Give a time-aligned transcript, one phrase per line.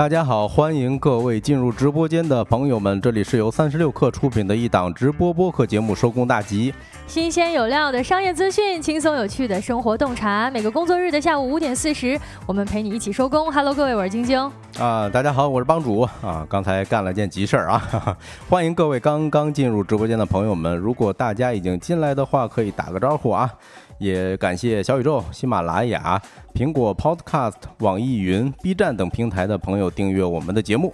[0.00, 6.72] 大家好，欢迎各位进入直播间的朋友们，这里是由三十六氪出品的一档直播播客节目《收工大吉》，
[7.06, 10.50] 新鲜有料的商业资讯，轻松有趣的生活洞察。
[10.50, 13.52] 每个工作日的下午五点四十，我们陪你一起收工。
[13.52, 14.40] Hello，各位，我是晶晶。
[14.78, 18.16] 啊，大家好，我是帮主啊，刚才干了件急事儿啊，哈哈，
[18.48, 23.52] 欢迎各位刚刚进入直播间的朋友们，如果大家已经进来的话，可以打个招呼啊。
[24.00, 26.20] 也感谢小宇宙、喜马拉雅、
[26.54, 30.90] 苹果 Podcast、网易云、B 站等平台的朋友订阅我们的节目。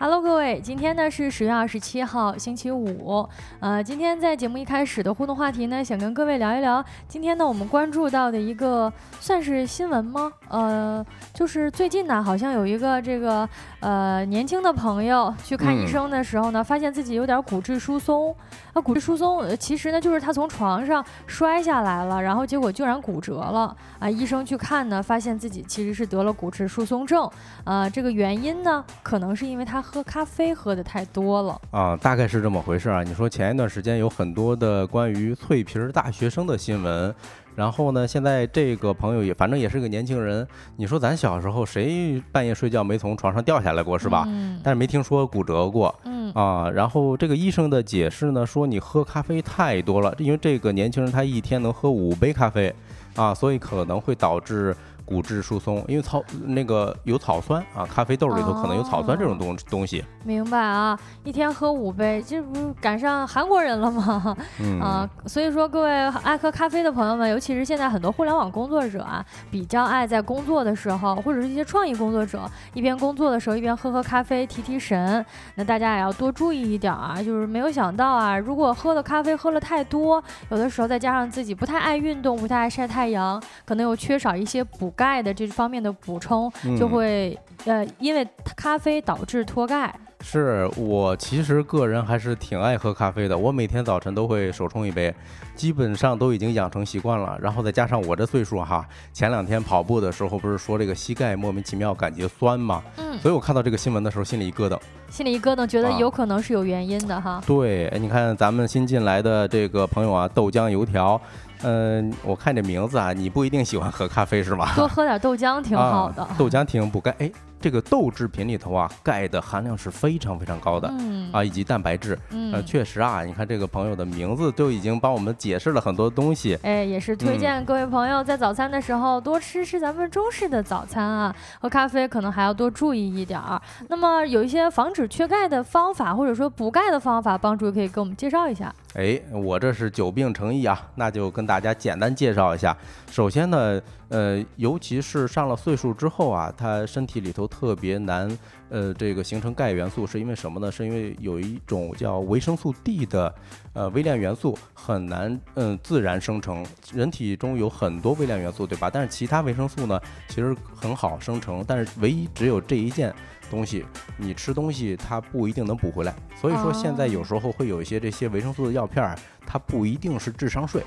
[0.00, 3.28] Hello，各位，今天呢是十月二十七号，星期五。
[3.58, 6.84] 呃，今天在节目一开始的互动话题呢，想跟各位聊一聊。
[7.08, 10.32] 今天呢，我们关注到的一个算是新闻吗？
[10.50, 13.48] 呃，就是最近呢，好像有一个这个
[13.80, 18.32] 呃年轻的朋友去看医生的时候呢，发现自己有点骨质疏松。
[18.74, 23.76] 啊，骨质疏松其实呢，就是他从床上摔下来了，然后结果居然骨折了。
[23.98, 27.28] 啊，医生去看呢，发现自己其实是得了骨质疏松症。
[27.64, 29.84] 啊，这个原因呢，可能是因为他。
[29.88, 33.02] 喝咖啡喝的太多了啊，大概是这么回事啊。
[33.02, 37.14] 你说前一段时间有很多的关于脆皮儿大学生的新闻，
[37.56, 40.46] 然后呢，现在这个朋友也反正也是个年轻人。
[40.76, 44.24] 你说咱小时候谁半夜睡觉没从床上掉下来过是吧？
[44.28, 44.60] 嗯。
[44.62, 45.94] 但是没听说骨折过。
[46.04, 46.30] 嗯。
[46.34, 52.74] 啊，然后这个医生的解释呢，说你喝咖啡太多了，因为这个年轻人他一天能喝五杯咖啡，
[53.16, 54.76] 啊，所以可能会导致。
[55.08, 60.04] 骨质疏松，因为草那个有草酸啊，咖啡豆里头可能有草酸这种东东西。
[60.22, 64.36] 明白啊，一天喝五杯，这不赶上韩国人了吗？
[64.82, 65.90] 啊，所以说各位
[66.22, 72.42] 爱喝咖啡的朋友们，尤其是现在很多互联网工作者啊，比较爱在工作的时候，或者是一些创意工作者，
[72.74, 75.24] 一边工作的时候一边喝喝咖啡提提神。
[75.54, 84.92] 那大家也要多注意一点啊，就是没有想到啊，如果喝的咖啡喝了太多，有的时候再加上自己不太爱运动，不太爱晒太阳，可能又缺少一些补。
[84.98, 89.94] 钙的这方面的补充就会，呃，因为咖啡导致脱钙。
[90.20, 95.14] 是我其实个人还是挺爱喝咖啡的，我每天早晨都会手冲一杯，
[95.54, 97.38] 基本上都已经养成习惯了。
[97.40, 102.82] 然后再加上我这岁数哈，前两天跑步的时候不是说这个膝盖莫名其妙感觉酸嘛？
[102.96, 104.76] 嗯，所以我看到这个新闻的时候心里一咯噔，
[105.08, 107.40] 心里一咯噔，觉得有可能是有原因的哈。
[107.46, 111.20] 对，哎，你看咱们新进来的这个朋友啊，豆浆油条。
[111.62, 114.74] 嗯，我看这名字啊，你不一定喜欢喝咖啡是吗？
[114.74, 117.14] 多喝点豆浆挺好的，豆浆挺补钙。
[117.18, 117.30] 哎。
[117.60, 133.60] 这个豆制品里头啊，钙的含量是非常非常高的，嗯啊，以及蛋白质，嗯，确实啊，你看这个朋友的名字都已经帮我们解释了很多东西，哎，也是推荐各位朋友在早餐的时候多吃吃咱们中式的早餐啊，喝咖啡可能还要多注意一点儿。
[133.88, 138.72] 那么有一些防止缺钙的方法，或者说补钙的方法，帮助可以给我们介绍一下。
[138.94, 142.76] 哎，我这是久病成医啊，那就跟大家简单介绍一下。
[143.10, 143.80] 首先呢。
[144.10, 148.26] 呃，尤其是上了岁数之后啊，他身体里头特别难，
[148.70, 150.72] 呃，这个形成钙元素，是因为什么呢？
[150.72, 153.34] 是因为有一种叫维生素 D 的，
[153.74, 156.64] 呃，微量元素很难，嗯，自然生成。
[156.94, 158.88] 人体中有很多微量元素，对吧？
[158.90, 163.14] 但是其他维生素呢，其实很好生成，但是唯一只有这一件
[163.48, 163.84] 东西，
[164.16, 166.14] 你吃东西它不一定能补回来。
[166.40, 169.16] 所以说现在有时候会有一些这些维生素的药片，
[169.46, 170.82] 它不一定是智商税。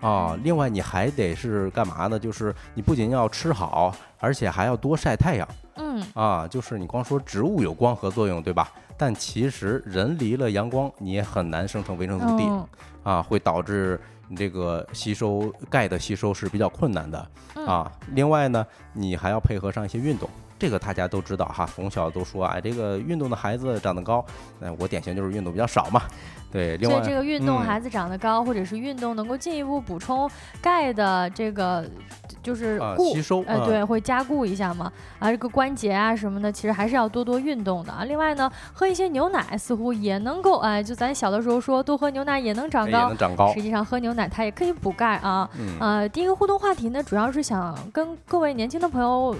[0.00, 2.16] 啊，另外你还得是干嘛呢？
[2.16, 5.48] 就是你不仅要吃好，而且还要多晒太阳。
[5.74, 8.70] 嗯，啊，就是你光说植物有光合作用，对吧？
[8.96, 12.48] 但其实人离了阳光，你也很难生成维生素 D，
[13.02, 17.30] 啊，会导致你这个吸收钙的吸收是比较困难的。
[17.66, 20.30] 啊，另外呢，你还要配合上一些运动。
[20.58, 24.24] 这个大家都知道哈，从小都说哎，这个运动的孩子长得高。
[24.58, 26.02] 那我典型就是运动比较少嘛。
[26.50, 30.28] 对，所以这个运动孩子长得高，或者是运动能够进一步补充
[30.62, 31.84] 钙的这个，
[32.42, 34.90] 就是固吸收，呃，对，会加固一下嘛。
[35.18, 38.04] 啊，这个关节啊什么的，其实还是要多多运动的啊。
[38.04, 43.52] 另外呢，喝一些牛奶似乎也能够，哎，就咱小的时候说多喝牛奶也能长高，能长高。
[43.52, 45.46] 实际上喝牛奶它也可以补钙啊。
[45.78, 49.36] 呃，第一个互动话题呢，主要是想跟各位年轻的朋友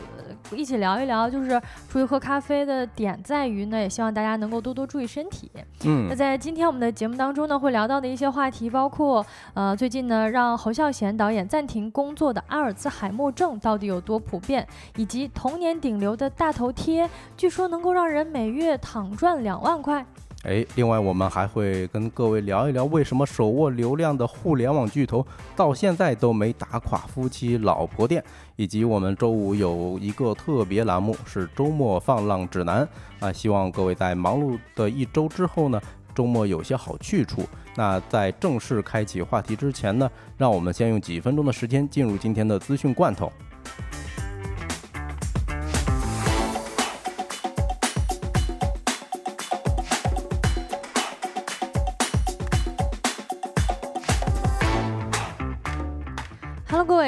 [0.54, 1.50] 一起聊一聊，就是
[1.88, 5.50] 出去喝咖啡的点在于呢，也希望大家能够多多注意身体。
[5.84, 6.88] 嗯，那在今天我们的。
[6.98, 9.24] 节目当中呢，会聊到的一些话题包括，
[9.54, 14.66] 呃，最近呢让侯孝贤导演暂停工作的阿尔兹海默症到底有多普遍，
[14.96, 20.04] 以及童年顶流的大头贴，据说能够让人每月躺赚两万块。
[20.44, 25.26] 哎，另外我们还会跟各位聊一聊，为什么手握流量的互联网巨头
[25.56, 28.22] 到现在都没打垮夫妻老婆店，
[28.56, 32.88] 以及我们周五有一个特别栏目是周末放浪指南
[33.18, 35.80] 啊，希望各位在忙碌的一周之后呢。
[36.14, 37.44] 周末有些好去处。
[37.76, 43.32] 那在正式开启话题之前呢，让我们先用几分钟的时间进入今天的资讯罐头。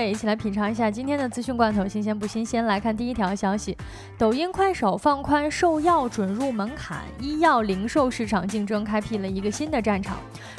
[0.09, 2.65] 一起来品尝一下今天的资讯罐头，新鲜不新鲜？
[2.65, 3.77] 来看第一条消息：
[4.17, 10.17] 抖音、快手放宽售药准入门槛，医药零售市场竞争开辟了一个新的战场。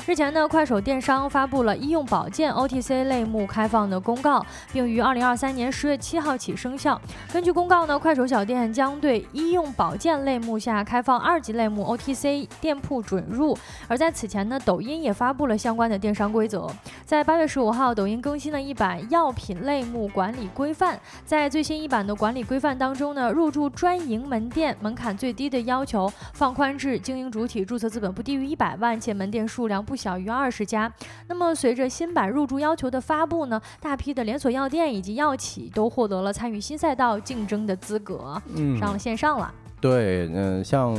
[0.07, 4.43] 日前呢，快手电商发布了医用保健 OTC 类目开放的公告，
[4.73, 6.99] 并于二零二三年十月七号起生效。
[7.31, 13.55] 根据公告呢，快手小店将对医用保健类目下开放二级类目 OTC 店铺准入。
[13.87, 16.67] 而在此前呢，抖音也发布了相关的电商规则。
[17.05, 20.99] 在八月十五号，抖音更新了一版药品类目管理规范。
[21.23, 30.89] 在最新一版的管理规范当中呢，入驻专营门店门槛最低的要求放宽至经营主体注册资本不低于一百万，且门店数量不小于二十家。
[31.27, 38.41] 那么随着新版入驻要求的发布呢，大批的连锁药店以及药企都获得了参与新赛道竞争的资格，
[38.79, 39.53] 上了线上了。
[39.81, 40.95] 对，嗯，像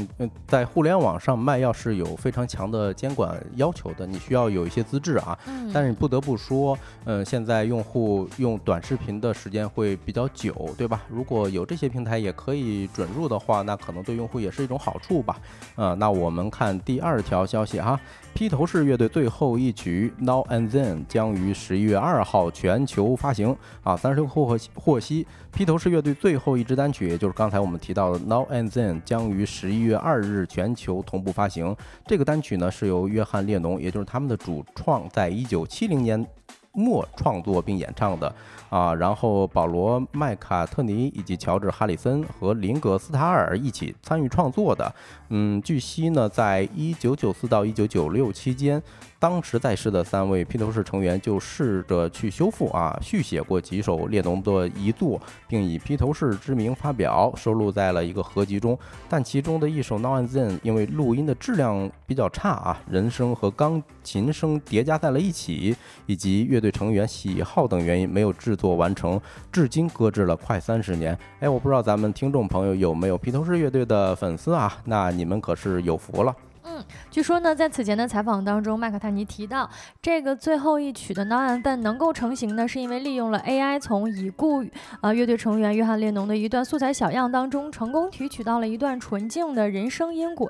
[0.47, 5.39] 在互联网上卖药是有非常强的监管要求的，你需要有一些资质啊。
[5.47, 5.71] 嗯。
[5.73, 11.03] 但是你不得不说，嗯，现在用户用短视频的时间会比较久，对吧？
[11.09, 15.39] 如果有这些平台也可以准入的话，那可能对用户也是一种好处吧。
[15.77, 17.99] 啊，那我们看第二条消息哈。
[18.35, 23.55] 披头士乐队最后一曲《Now and Then》将于十一月二号全球发行。
[23.83, 31.77] 啊，三十六氪获悉，披头士乐队最后一支单曲，也就是刚才我们提到的《Now and Then》，将于十一月二日全球同步发行。
[32.07, 36.27] 这个单曲呢，是由约翰列侬，也就是他们的主创，在一九七零年
[36.73, 38.35] 末创作并演唱的。
[38.71, 44.91] 啊，然后保罗麦卡特尼以及乔治哈里森和林格斯塔尔一起参与创作的。
[45.35, 48.83] 嗯，据悉呢，在一九九四到一九九六期间。
[49.19, 58.77] 当时在世的三位披头士成员就试着去修复啊续写过几首列侬的遗作，并以披头士之名发表，收录在了一个合集中。
[59.09, 65.77] 但其中的一首《Now and Then》因为录音的质量比较差啊，人声和钢琴声叠加在了一起，
[66.07, 69.21] 以及乐队成员喜好等原因，没有制作完成，
[69.53, 71.17] 至今搁置了快三十年。
[71.39, 74.77] 哎，我不知道咱们听众朋友有没有披头士乐队的粉丝啊？
[74.85, 76.37] 那你你们可是有福了。
[76.65, 79.69] 嗯，据说呢，在此前的采访当中，麦克泰尼提到，
[80.01, 84.65] 这个最后一曲的《and Then》能够成型呢，是因为利用了 AI 从已故
[85.03, 90.49] 呃乐队成员约翰列侬的一段素材小样当中，成功提取到了一段纯净的人声音轨。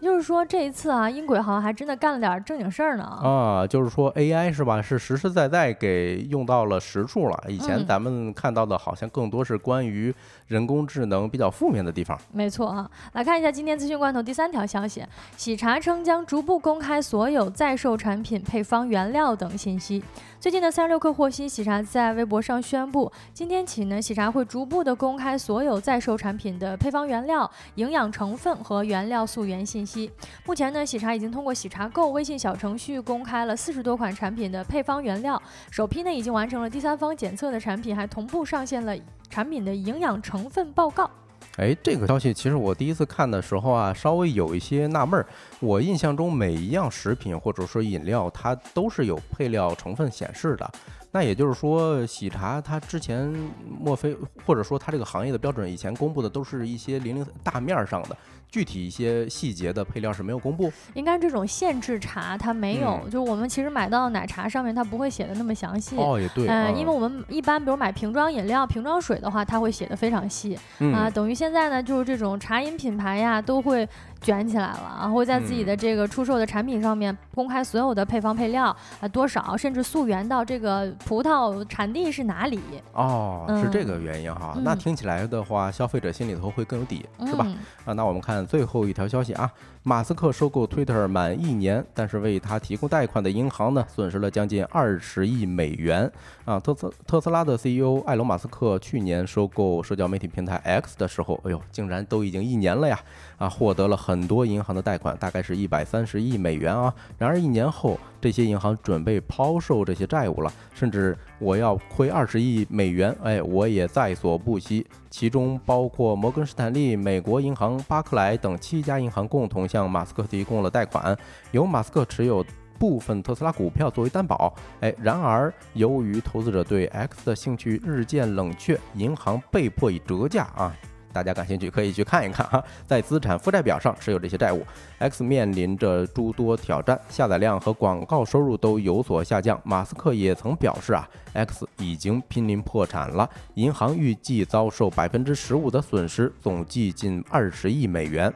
[0.00, 3.04] 也就是说，这一次啊，音轨好像还真的干了点正经事儿呢。
[3.04, 4.82] 啊，就是说 AI 是吧？
[4.82, 7.40] 是实实在在给用到了实处了。
[7.46, 10.12] 以前咱们看到的好像更多是关于
[10.48, 12.18] 人工智能比较负面的地方。
[12.32, 15.06] 没错啊，来看一下今天资讯罐头第三条消息。
[15.36, 20.02] 喜茶称将逐步公开所有在售产品配方、原料等信息。
[20.38, 30.10] 最近的三十六氪获悉，喜茶在微博上宣布，今天起呢，喜茶会逐步的公开所有在售产品的配方、原料、营养成分和原料溯源信息。
[30.46, 38.96] 目前呢，喜茶已经通过喜茶购微信小程序公开了四十多款产品的配方、原料，首批呢已经完成了第三方检测的产品，还同步上线了
[39.28, 41.10] 产品的营养成分报告。
[41.56, 45.26] 哎，这个消息其实我第一次看的时候啊，稍微有一些纳闷儿。
[45.58, 50.70] 我印象中每一样食品或者说饮料，它都是有配料成分显示的。
[51.12, 53.28] 那也就是说，喜茶它之前
[53.66, 54.16] 莫非
[54.46, 58.16] 或者说它这个行业的标准以前公布的都是一些零零大面上的。
[58.50, 65.96] 具体一些细节的配料是没有公布，应该这种限制茶它没有，就我们其实买到奶茶上面它不会写的那么详细。
[65.96, 70.58] 哦，也对，嗯，因为我们一般比如买瓶装饮料、瓶装水的话，它会写的非常细
[70.92, 71.08] 啊。
[71.08, 73.88] 等于现在呢，就是这种茶饮品牌呀，都会
[74.20, 82.60] 卷起来了啊，会在自己的这个出售的产品上面公开所有的配方配料啊多少，甚至溯源到这个葡萄产地是哪里。
[82.92, 84.56] 哦，是这个原因哈。
[84.62, 87.46] 那听起来的话，消费者心里头会更有底，是吧？
[87.84, 88.40] 啊，那我们看。
[88.50, 89.48] 最后一条消息啊，
[89.82, 96.10] 马斯克收购 Twitter 满一年，但是为他提供贷款的银行呢，损失了将近二十亿美元
[96.44, 96.60] 啊。
[96.60, 103.00] 特斯特斯拉的 CEO 埃隆·马斯克去年收购社交媒体平台 X 的时候，哎呦，竟然都已经一年了呀！
[103.38, 106.94] 啊，获得了很多银行的贷款，大概是一百三十亿美元啊。
[107.16, 114.86] 然而一年后，这些银行准备抛售这些债务了，甚至我要亏二十亿美元，哎，我也在所不惜。
[115.08, 121.16] 其中包括摩根士丹利、美国银行、巴克莱等七家银行共同向马斯克提供了贷款，
[121.50, 122.44] 由马斯克持有
[122.78, 124.54] 部分特斯拉股票作为担保。
[124.80, 130.76] 哎，然而由于投资者对 X 的兴趣日渐冷却，银行被迫以折价啊。
[131.12, 134.64] 大家感兴趣可以去看一看哈， 在资产负债表上持有这些债务。
[134.98, 139.60] X 面临着诸多挑战，下载量和广告收入都有所下降。
[139.64, 148.32] 马斯克也曾表示啊，X 已经濒临破产了，银行预计遭受百分之十五的损失，总计近二十亿美元。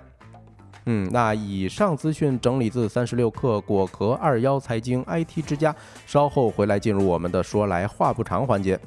[0.87, 5.75] 嗯，那以上资讯整理自三十六氪、果壳、二幺财经、IT 之家，
[6.07, 8.79] 稍后回来进入我们的说来话不长环节。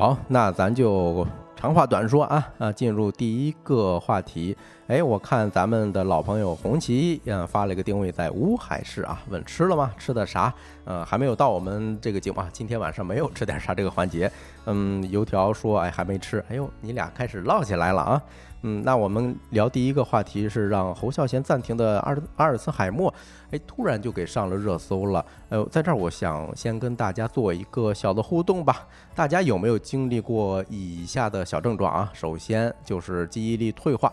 [0.00, 4.56] 好，那咱就长话短说啊啊，进入第一个话题。
[4.86, 9.92] 哎，我看咱们的老朋友红旗嗯发了一个定位在乌海市啊，问吃了吗？
[9.98, 10.54] 吃的啥？
[10.86, 14.32] 嗯，还没有到我们这个节目啊，今天晚上没有吃点啥这个环节。
[14.64, 18.22] 嗯，油条说哎还没吃，哎呦，你俩开始唠起来了啊。
[18.62, 23.12] 嗯，那我们聊第一个话题是让侯孝贤暂停的阿尔阿尔茨海默，
[23.50, 25.24] 哎，突然就给上了热搜了。
[25.48, 28.86] 呃，在这儿我想先跟大家做一个小的互动吧。
[29.14, 32.10] 大家有没有经历过以下的小症状啊？
[32.12, 34.12] 首先就是记忆力退化，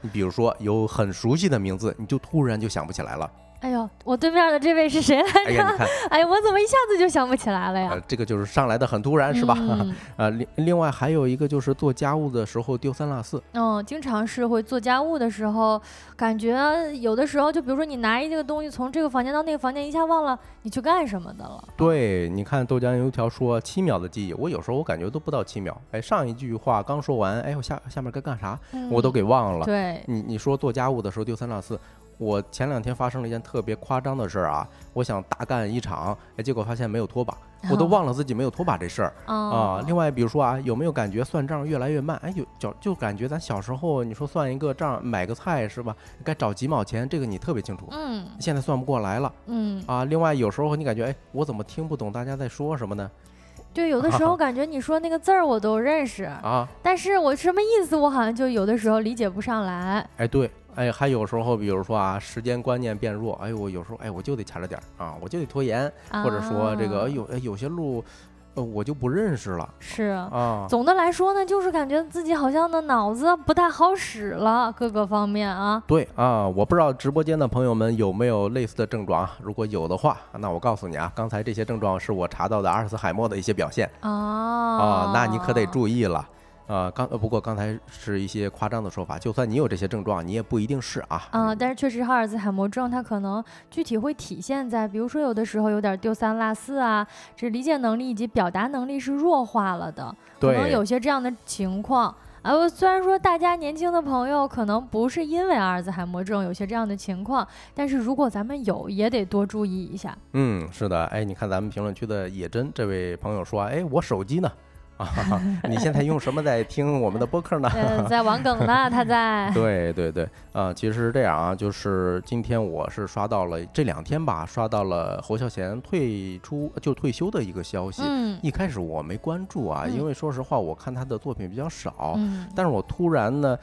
[0.00, 3.28] 你比如说有很熟悉的名字，你就突然就想不起来了。
[3.60, 5.62] 哎呦，我对面的这位是谁来着？
[6.10, 7.88] 哎呀， 我怎么一下子就想不起来了呀？
[7.92, 9.56] 呃，这个就是上来的很突然，是吧？
[9.58, 13.42] 嗯 呃，另另外还有一个就是做家务的时候丢三落四。
[13.52, 15.80] 嗯，经常是会做家务的时候，
[16.16, 16.56] 感觉
[17.00, 21.64] 有的时候，就比如说你拿一个东西从这个房间到那个房间，一下忘了你去干什么的了。
[21.76, 25.76] 对，你看豆浆油条说七秒的记忆，我有时候我感觉都不到七秒。
[25.92, 28.58] 哎，上一句话刚说完，哎，我下下面该干啥，
[28.90, 29.64] 我都嗯给忘了。
[29.64, 31.78] 对，你你说做家务的时候丢三落四，
[32.18, 37.36] 我前两天发生了一件特别夸张的事儿啊，我想大干一场，哎，结果发现没有拖把，
[37.70, 39.34] 我都忘了自己没有拖把这事儿啊。
[39.34, 42.16] 啊另外，比如说啊，有没有感觉算账越来越慢？
[42.22, 45.94] 哎，有就就感觉咱小时候你说算一个账，买个菜是吧，
[46.24, 47.86] 该找几毛钱，这个你特别清楚。
[47.90, 50.04] 嗯现在算不过来了嗯，啊！
[50.04, 53.10] 另外，有时候你感觉，哎，我怎么听不懂大家在说什么呢？
[53.74, 60.08] 对，有的时候感觉你说那个字儿我都认识，啊，但是我什么意思，我好像就有的时候理解不上来。
[60.16, 65.90] 哎，对，哎，还有时候，比如说啊，时间观念变弱，哎呦，我有时候，哎，我就得掐着点儿啊，我就得拖延，
[66.22, 68.04] 或者说这个，啊哎有哎有些路，
[68.52, 70.04] 呃，我就不认识了是。
[70.04, 70.66] 啊。
[70.68, 75.82] 总的来说呢，就是感觉自己好像的脑子不太好使了，各个方面啊。
[75.86, 79.34] 对啊，我不知道直播间的朋友们有没有类似的症状啊？
[79.40, 86.28] 如果有的话，那我告诉你啊，刚才这些症状是我查到的阿尔茨海默的一些表现哦啊，那你可得注意了。
[86.66, 91.22] 啊，刚呃不过刚才是一些夸张的说法，就算你有这些症状，你也不一定是啊。
[91.30, 97.06] 啊，但是确实哈尔兹海默症它可能具体会体现在，比如说有的时候有点丢三落四啊，
[97.36, 102.14] 这理解能力以及表达能力是弱化了的，可能有些这样的情况。
[102.42, 110.16] 啊，我虽然说大家年轻的朋友可能不是因为阿尔兹海默症有些这样的情况，但是如果咱们有，也得多注意一下。
[110.32, 114.48] 嗯，是的，哎，你看咱们评论区的野真这位朋友说，哎，我手机呢？
[114.96, 117.68] 啊，哈哈你现在用什么在听我们的播客呢？
[117.76, 119.50] 呃，在玩梗呢， 他在。
[119.52, 128.02] 对对对，啊、其实是这样啊，就是今天我是刷到了这两天吧，刷到了侯孝贤退出就退休的一个消息。
[128.06, 132.14] 嗯一开始我没关注啊，嗯因为说实话，我看他的作品比较少。
[132.16, 133.58] 嗯但是我突然呢，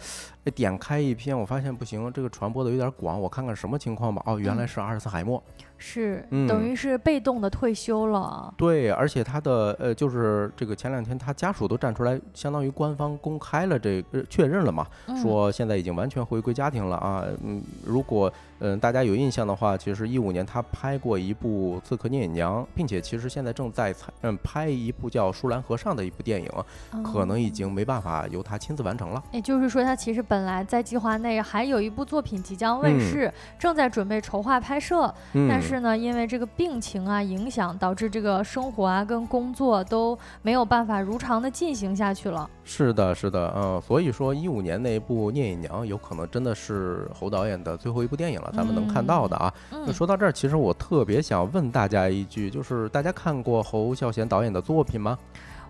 [0.46, 4.22] 哎点开一篇，我发现不行，这个传播的有点广，我看看什么情况吧。
[4.28, 5.42] 哦，原来嗯是阿尔茨海默。
[5.86, 8.54] 是，嗯等于是被动的退休了。
[8.56, 17.26] 对，而且他的呃，就是这个前两天他家属都站出来，相当于官方公开了这个、确认了嘛，嗯说现在已经完全回归家庭了啊。
[17.44, 26.50] 嗯，如果嗯、呃大家有印象的话，其实一五年他拍过一部《刺客聂隐娘》，并且其实现在正在采嗯拍一部叫《舒兰和尚》的一部电影，
[27.04, 29.24] 可能已经没办法由他亲自完成了。
[29.32, 35.14] 也就是说，他其实本来在计划内还有一部作品即将问嗯世，正在准备筹划拍摄。
[35.34, 42.50] 嗯，但是呢，因为这个病情啊影响，导致这个生活啊跟工作都没有办法如常的进行下去了。
[42.64, 49.54] 是的，是的，嗯，所以说一五年那部《聂隐娘》有可能真的是侯导演的最后一部电影了，咱们能看到的啊。
[49.72, 55.18] 那嗯，说到这儿，其实我特别想问大家一句，就是大家看过侯孝贤导演的作品吗？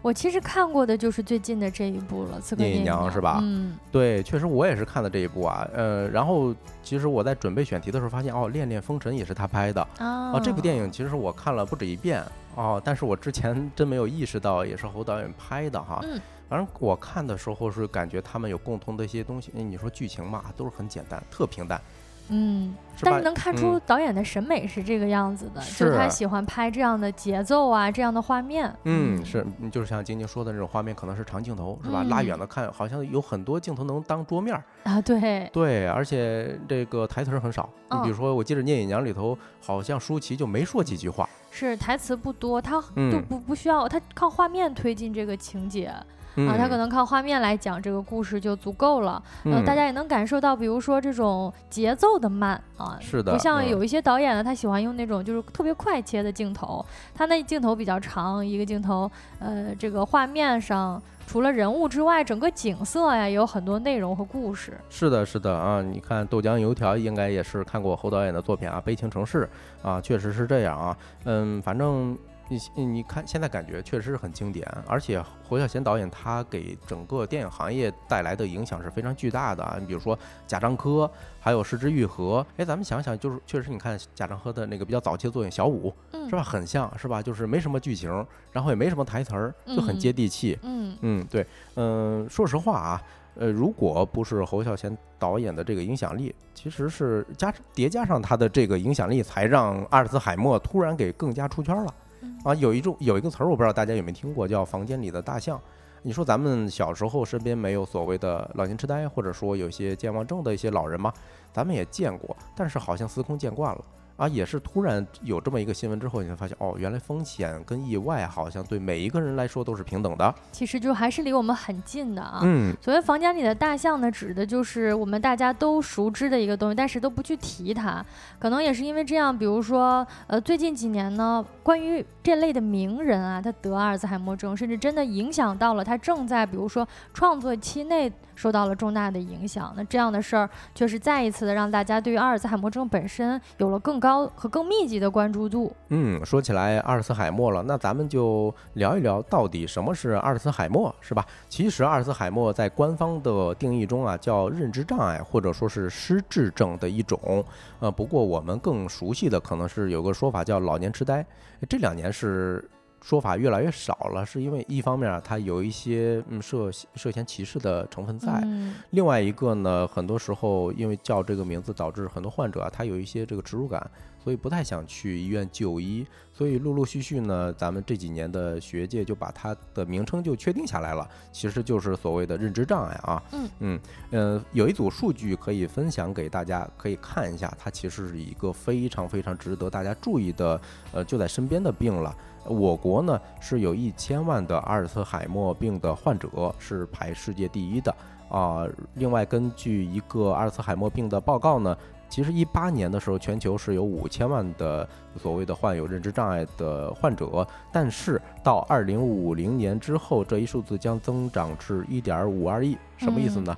[0.01, 6.53] 我其实看过的就是最近的这一部了，《刺客聂隐娘是吧嗯，对，确实我也是看的这一部啊，呃，然后
[6.83, 12.21] 其实我在准备选题的时候发现，哦，《恋恋风尘》也是他拍的啊啊，这部电影其实我看了不止一遍
[12.55, 16.01] 哦，但是我之前真没有意识到也是侯导演拍的哈。
[16.03, 21.81] 嗯反正我看的时候是感觉他们有共同的一些东西，哎你说剧情嘛，都是很简单，特平淡，
[22.29, 28.73] 嗯，是但是能看出嗯导演的审美是这个样子的，就是他喜欢拍这样的节奏啊，这样的画面。
[28.85, 32.03] 嗯，是，嗯就是像晶晶说的那种画面，可能是长镜头，是吧？
[32.03, 34.55] 拉远嗯了看，好像有很多镜头能当桌面。
[34.83, 37.69] 啊，对，对，而且这个台词很少。
[37.91, 41.27] 你比如嗯说，我记得《聂隐娘》里头，好像舒淇就没说几句话。
[41.51, 45.93] 是台词不多，他都嗯不不需要，他靠画面推进这个情节。
[46.35, 49.21] 啊，他可嗯能靠画面来讲这个故事就足够了。
[49.45, 59.09] 呃，嗯大家也能感受到，比如说这种节奏的慢啊，是的不像嗯有一些导演呢，他喜欢用那种就是特别快切的镜头，他那镜头比较长，一个镜头，
[59.39, 64.77] 呃，这个画面上除了人物之外，整个景色呀也有很多内容和故事。
[64.89, 65.81] 是的，是的啊！
[65.81, 69.49] 你看豆浆油条应该也是看过侯导演的作品啊，《悲情城市》
[69.87, 70.97] 啊，确实是这样啊。
[71.23, 72.17] 嗯，反正
[72.49, 79.77] 你你看现在感觉确实是很经典，而且侯孝贤导演他给整个电影行业带来的影响是非常巨大的啊。
[79.79, 81.09] 你比如说贾樟柯，
[81.39, 86.43] 还有石之愈合，哎，咱们想想，就是确实你看贾樟柯的那个比较早期的作品《小五》，嗯，是吧？？
[86.43, 87.21] 很像是吧？
[87.21, 88.11] 就是没什么剧情，
[88.51, 90.59] 然后也没什么台词儿，就很嗯接地气。
[90.61, 91.45] 嗯嗯，对，
[91.75, 93.01] 嗯、说实话啊，
[93.35, 102.02] 呃，如果不是侯孝贤导演的这个影响力，其实是加叠加上他的这个影响力，才让阿尔茨海默突然给更加出圈了嗯
[102.43, 102.53] 啊。
[102.55, 105.59] 有一种有一个词儿，我不知道大家有没有听过，叫“房间里的大象”。
[106.05, 111.13] 你说咱们小时候身边没有所谓的老年痴呆，或者说有些健忘症的一些老人吗？
[111.53, 113.85] 咱们也见过，但是好像司空见惯了。
[114.15, 120.33] 啊，也是突然有这么一个新闻之后，你会发现，哦，原来风险跟意外好像对每一个人来说都是平等的。
[120.51, 122.41] 其实就还是离我们很近的啊。
[122.43, 128.05] 嗯，所谓房间里的大象呢，指的就是我们大家都熟知的一个东西，但是都不去提它。
[128.37, 139.73] 可能也是因为这样，比如说，呃，最近几年呢，关于这类的名人啊，他得阿尔兹海默症，甚至真的影响到了他正在，比如说创作期内受到了重大的影响。
[139.75, 145.73] 那这样的事儿，却是再一次的让大家对于阿尔茨海默症本身有了更高和更密集的关注度。
[145.89, 151.25] 嗯，说起来阿尔茨海默了，那咱们就聊一聊到底什么是阿尔茨海默，是吧？
[151.49, 157.43] 其实阿尔茨海默在官方的定义中啊，叫认知障碍或者说是失智症的一种。
[157.79, 161.25] 呃，不过我们更熟悉的可能是有个说法叫老年痴呆，
[161.69, 162.67] 这两年是。
[163.03, 173.91] 说法越来越少了，是因为一方面啊，它有一些嗯涉涉嫌歧视的成分在，嗯另外一个呢，很多时候因为叫这个名字，导致很多患者啊，他有一些这个耻辱感，
[174.23, 176.07] 所以不太想去医院就医。
[176.35, 183.21] 所以陆陆续续呢，咱们这几年的学界就把它的名称就确定下来了，其实就是所谓的认知障碍啊。
[183.33, 183.79] 嗯嗯
[184.11, 190.59] 呃，有一组数据可以分享给大家，可以看一下，它其实是一个非常非常值得大家注意的，
[190.93, 192.15] 呃，就在身边的病了。
[192.45, 197.95] 我国呢是有一千万的阿尔茨海默病的患者，是排世界第一的
[198.29, 201.77] 啊、另外，根据一个阿尔茨海默病的报告呢，
[202.09, 213.55] 其实一八年的时候，全球是有五千万的所谓的患有认知障碍的患者，但是到二零五零年之后，这一数字将增长至一点五二亿，什么意思呢？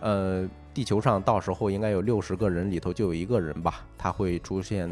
[0.00, 4.90] 呃，地球上到时候应该有六十个人里头就有一个人吧，他会出现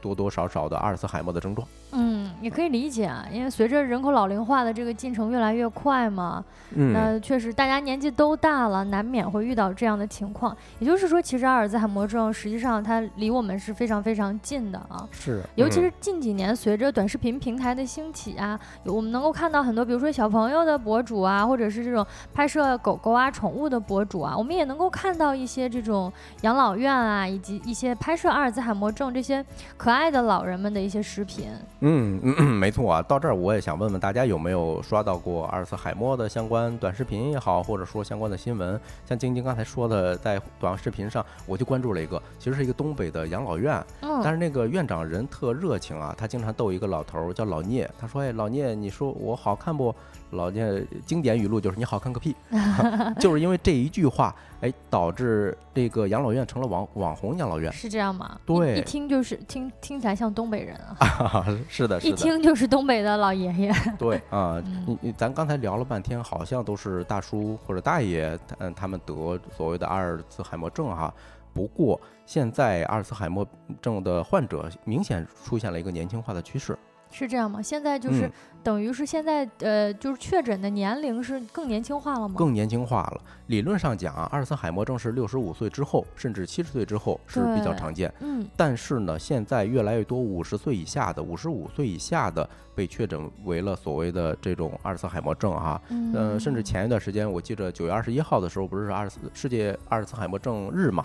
[0.00, 1.66] 多多少少的阿尔茨海默的症状。
[1.96, 10.56] 嗯，也可以理解啊，因为随着人口老龄化的这个进程越来越快嘛，嗯，那确实大家年纪都大了，难免会遇到这样的情况。
[10.80, 15.08] 也就是说，其实阿尔兹海默症实际上它离我们是非常非常近的啊。
[15.12, 29.44] 是，尤其嗯是近几年，随着短视频平台的兴起啊，我们能够看到很多，比如说小朋友的博主啊，或者是这种拍摄狗狗啊、宠物的博主啊，我们也能够看到一些这种养老院啊，以及一些拍摄阿尔兹海默症这些
[29.76, 31.48] 可爱的老人们的一些视频。
[31.86, 33.02] 嗯嗯嗯，没错啊。
[33.02, 38.80] 到这儿我也想问问大家有没有刷到过阿尔茨海默的相关短视频也好，或者说相关的新闻。
[39.06, 49.94] 像晶晶刚才说的，在短视频上我就关注了一个，其实是一个东北的养老院，但嗯是那个院长人特热情啊，他经常逗一个老头儿叫老聂，他说：“哎，老聂，你说我好看不？”
[50.34, 52.34] 老聂经典语录就是“你好看个屁
[53.18, 57.72] ”，就是因为这一句话，哎，导致这个养老院成了网网红养老院。
[57.72, 58.38] 是这样吗？
[58.44, 63.72] 对一听就是听听起来像东北人啊， 是的，是一，听就是东北的老爷爷。
[63.98, 71.12] 对啊，嗯你你咱刚才聊了半天，好像都是大叔或者大爷，嗯，他们得所谓的阿尔茨海默症哈。
[71.52, 73.46] 不过现在阿尔茨海默
[73.80, 76.76] 症的患者明显出现了一个年轻化的趋势。
[77.14, 77.62] 是这样吗？
[77.62, 78.32] 现在就是、嗯
[78.64, 82.34] 等于是现在呃，就是确诊的年龄是更年轻化了吗？
[82.38, 83.20] 更年轻化了。
[83.48, 88.10] 理论上讲啊，阿尔茨海默症是六十五岁之后，甚至七十岁之后是比较常见。
[88.20, 95.78] 嗯但是呢，现在越来越多五十岁以下的、五十五岁以下的被确诊为了所谓的这种阿尔茨海默症哈。
[95.90, 101.04] 嗯呃，甚至前一段时间，我记着九月二十一号的时候，不是阿尔茨世界阿尔茨海默症日嘛？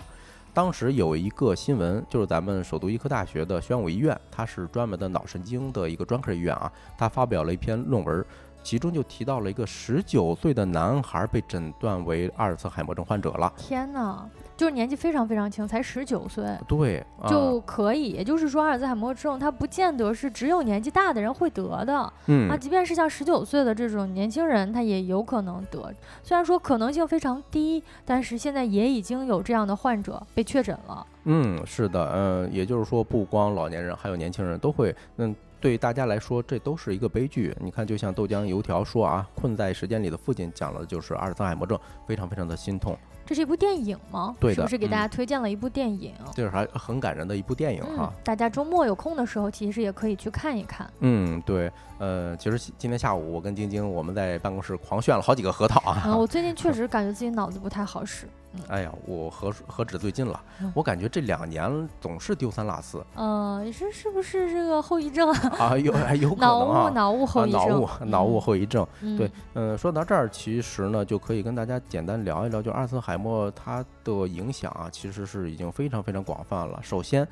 [0.52, 8.24] 当时有一个新闻，就是咱们首都医科大学的宣武医院，它是专门的脑神经的一个专科医院啊，它发表了一篇论文，
[8.62, 13.52] 其中就提到了一个十九岁的男孩被诊断为阿尔茨海默症患者了。
[13.56, 14.26] 天哪！
[14.60, 18.10] 就是年纪非常非常轻，才十九岁，对，就可以。
[18.10, 25.90] 也就是说，阿尔兹海默症它不见得是只有年纪大的人会得的，嗯，啊，即便是像十九岁的这种年轻人，他也有可能得。
[26.22, 31.06] 虽然说可能性非常低，但是现在也已经有这样的患者被确诊了。
[31.24, 37.54] 嗯，是的，嗯，也就是说，不光老年人，还有年轻人都会，嗯，对大家来说，这都是一个悲剧。
[37.60, 42.96] 你看，就像豆浆油条说啊，困在时间里的父亲讲了就是阿尔茨海默症，非常非常的心痛。
[43.26, 44.34] 这是一部电影吗？
[44.40, 46.12] 对的，是不是给大家推荐了一部电影？
[46.34, 48.12] 这是还很感人的一部电影哈。
[48.24, 50.90] 大家周末有空的时候，其实也可以去看一看。
[51.00, 56.02] 嗯，对，呃，其实今天下午我跟晶晶我们在办公室狂炫了好几个核桃啊。
[56.06, 58.26] 嗯，我最近 确实感觉自己脑子不太好使。
[58.68, 60.40] 哎呀，我何何止最近了，
[60.74, 63.04] 我感觉这两年总是丢三落四。
[63.14, 65.76] 呃，你说是不是这个后遗症啊？
[65.78, 68.86] 有有可能啊，脑雾脑雾后遗症，脑雾脑雾后遗症。
[69.16, 76.80] 对，嗯，说到这儿，其实呢就可以跟大家简单聊一聊，就阿尔茨海默它的影响啊，其实是已经非常非常广泛了。
[76.82, 77.26] 首先。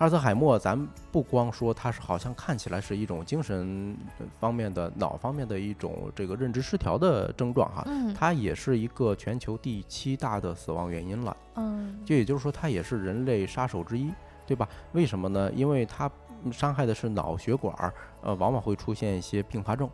[0.00, 3.94] 阿尔茨海默，咱不光说它是好像看起来是一种精神
[4.38, 7.86] 方面的、脑方面的一种这个认知失调的症状哈，
[8.18, 11.36] 它也是一个全球第七大的死亡原因了。
[11.56, 14.10] 嗯，就也就是说，它也是人类杀手之一，
[14.46, 14.66] 对吧？
[14.92, 15.52] 为什么呢？
[15.52, 16.10] 因为它
[16.50, 19.86] 伤害的是脑血管，呃，往往会出现一些并发症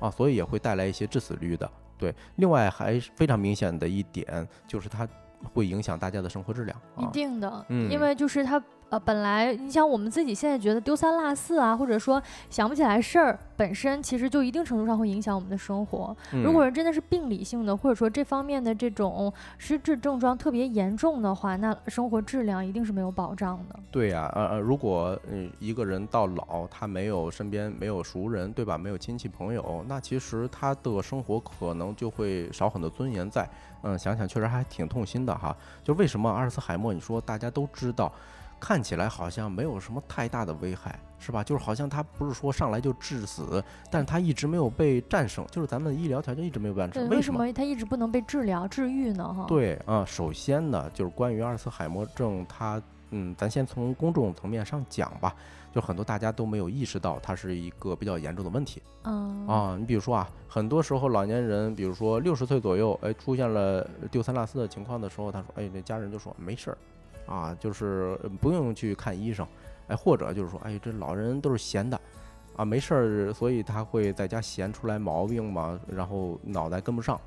[0.00, 1.70] 啊，所以也会带来一些致死率的。
[1.98, 5.06] 对，另外还非常明显的一点就是它
[5.52, 6.80] 会影响大家的生活质量。
[6.96, 8.58] 一定的，因为就是它。
[8.90, 16.16] 呃，本来你想我们自己现在觉得丢三落四啊，或者说想不起来事儿，本身其实就一定程度上会影响我们的生活。
[16.44, 23.78] 如果是真的是病理性的，或者说这方面的这种失智症状特别严重的话，那生活质量一定是没有保障的。
[23.92, 28.76] 对呀，呃呃，如果嗯一个人到老，他没有身边没有熟人，对吧？
[28.76, 33.48] 没有亲戚朋友，那其实他的生活可能就会少很多尊严在。
[33.82, 35.56] 嗯，想想确实还挺痛心的哈。
[35.84, 36.92] 就为什么阿尔茨海默？
[36.92, 38.12] 你说大家都知道。
[38.60, 41.42] 看起来好像没有什么太大的危害，是吧？
[41.42, 47.08] 就是好像他不是说上来就致死，但是他一直没有被战胜，就是咱们医疗条件一直没有战胜。
[47.08, 49.32] 为什么他一直不能被治疗治愈呢？
[49.32, 49.46] 哈。
[49.48, 55.34] 对啊，首先呢，就是关于阿尔茨海默症，它，嗯，咱先从公众层面上讲吧，
[55.72, 58.82] 就很多大家都没有意识到它是一个比较严重的问题。
[59.04, 66.76] 嗯啊，你比如说啊，很多时候老年人，比如说六十岁左右，哎，出现了丢三落四的情况的时候，他说，哎，那家人就说没事儿。
[67.26, 69.46] 啊，就是不用去看医生，
[69.88, 72.00] 哎，或者就是说，哎，这老人都是闲的，
[72.56, 77.20] 啊，没事儿，所以他会在家闲出来毛病嘛，然后脑袋跟不上，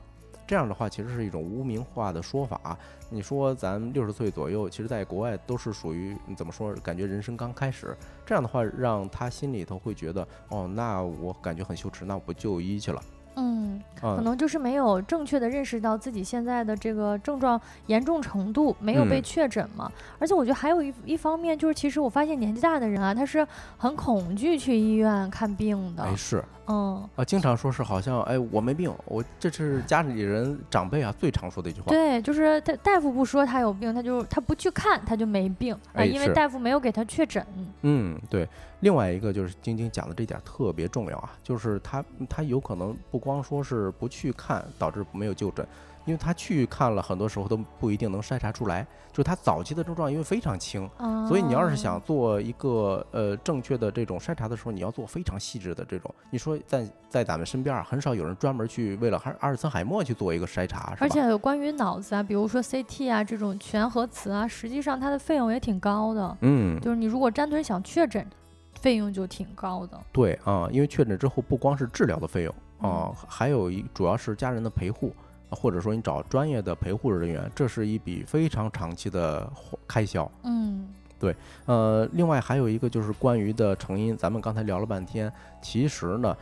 [0.46, 2.78] 这样的话其实是一种污名化的说法。
[3.10, 13.02] 你说咱六十岁左右，其实在国外都是属于怎么说，感觉人生刚开始，这样的话让他心里头会觉得，哦，那我感觉很羞耻，那我不就医去了。
[13.36, 19.92] 嗯，可能就是没有正确的认识到自己现在的这个症状严重程度，没有被确诊嘛。
[20.20, 23.46] 而且我觉得还有一一方面就是，其实我发现年纪大的人啊，他是
[23.78, 26.04] 很恐惧去医院看病的。
[26.04, 26.44] 哎，是。
[26.68, 31.88] 嗯啊，经常说是好像哎，我没病，我这是家里人长辈啊最常说的一句话。
[31.88, 37.46] 对，就是大大夫不说他有病，他就他不去看他就没病啊，因为大夫没有给他确诊。
[37.82, 38.48] 嗯，对。
[38.80, 45.66] 另外一个就是晶晶讲的这点特别重要啊，就是他他有可能不光说是不去看导致没有就诊。
[46.06, 48.86] 因为他去看了，很多时候都不一定能筛查出来。
[49.12, 50.90] 就是他早期的症状因为非常轻，
[51.28, 56.14] 所以你要是想做一个呃正确的这种筛查的时候，你要做非常细致的这种。
[56.32, 66.38] 你说在在咱们身边啊，很少有人专门去为了阿阿尔茨海默去做一个筛查，而且有关于脑子啊，比如说 CT 啊这种全核磁啊，实际上它的费用也挺高的。
[66.42, 68.26] 嗯，就是你如果单纯想确诊，
[68.74, 70.00] 费用就挺高的。
[70.12, 75.14] 对啊，因为确诊之后不光是治疗的费用啊，还有一主要是家人的陪护。
[75.56, 79.52] 或者说你找专业的陪护人员，这是一笔非常长期的
[79.88, 80.30] 开销。
[80.44, 80.88] 嗯，
[81.20, 81.36] 对，
[81.66, 86.36] 呃，另外还有一个就是关于的成因，咱们刚才聊了半天，其实呢，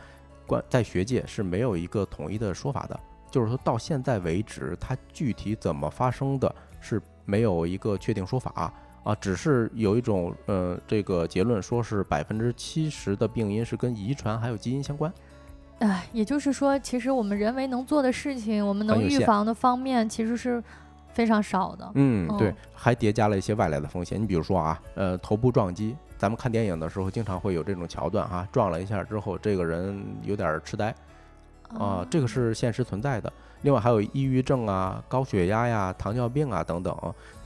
[0.46, 2.98] 关在学界是没有一个统一的说法的，
[3.30, 8.72] 就是说到现在为止，它具体怎么发生的，是没有一个确定说法
[9.04, 15.12] 啊，只是有一种呃这个结论，说是百分之七十的病因是跟遗传还有基因相关。
[15.82, 20.62] 哎，也就是说，其实我们人为能做的事情，我们能预防的方面，其实是
[21.12, 21.90] 非常少的。
[21.96, 24.22] 嗯，对，还叠加了一些外来的风险。
[24.22, 30.94] 你比如说啊，呃，头部撞击，咱们看电影的时候经常会有这种桥段哈，撞了一下之后，这个人有点痴呆，
[31.78, 33.32] 啊，这个是现实存在的。
[33.62, 36.94] 另外还有抑郁症啊、高血压呀、糖尿病啊等等，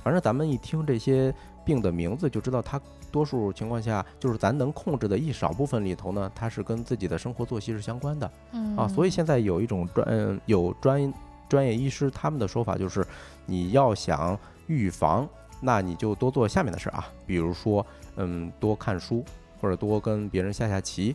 [0.02, 1.34] 反正咱们一听这些
[1.64, 2.80] 病的名字，就知道它
[3.12, 8.88] 多数情况下就是咱能控制的一少部分里头呢，它是跟自己的生活作息是相关的嗯啊。
[8.88, 11.12] 所以现在有一种专嗯有专
[11.48, 13.06] 专业医师他们的说法就是，
[13.44, 15.28] 你要想预防，
[15.60, 17.84] 那你就多做下面的事儿啊，比如说
[18.16, 19.22] 嗯多看书
[19.60, 21.14] 或者多跟别人下下棋。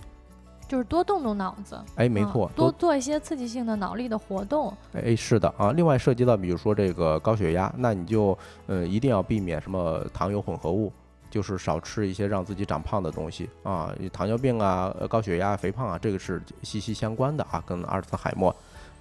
[0.71, 4.73] 就是多动动脑子，哎，没嗯错，多做一些刺激性的脑力的活动。
[4.93, 5.73] 哎，是的啊。
[5.73, 10.89] 另外涉及到比如说这个高血压，那你就呃一定要避免什么糖油混合物，
[11.29, 13.93] 就是少吃一些让自己长胖的东西啊。
[14.13, 18.55] 糖尿病啊、呃高血压、肥胖啊，这个是息息相关的啊，跟阿尔茨海默。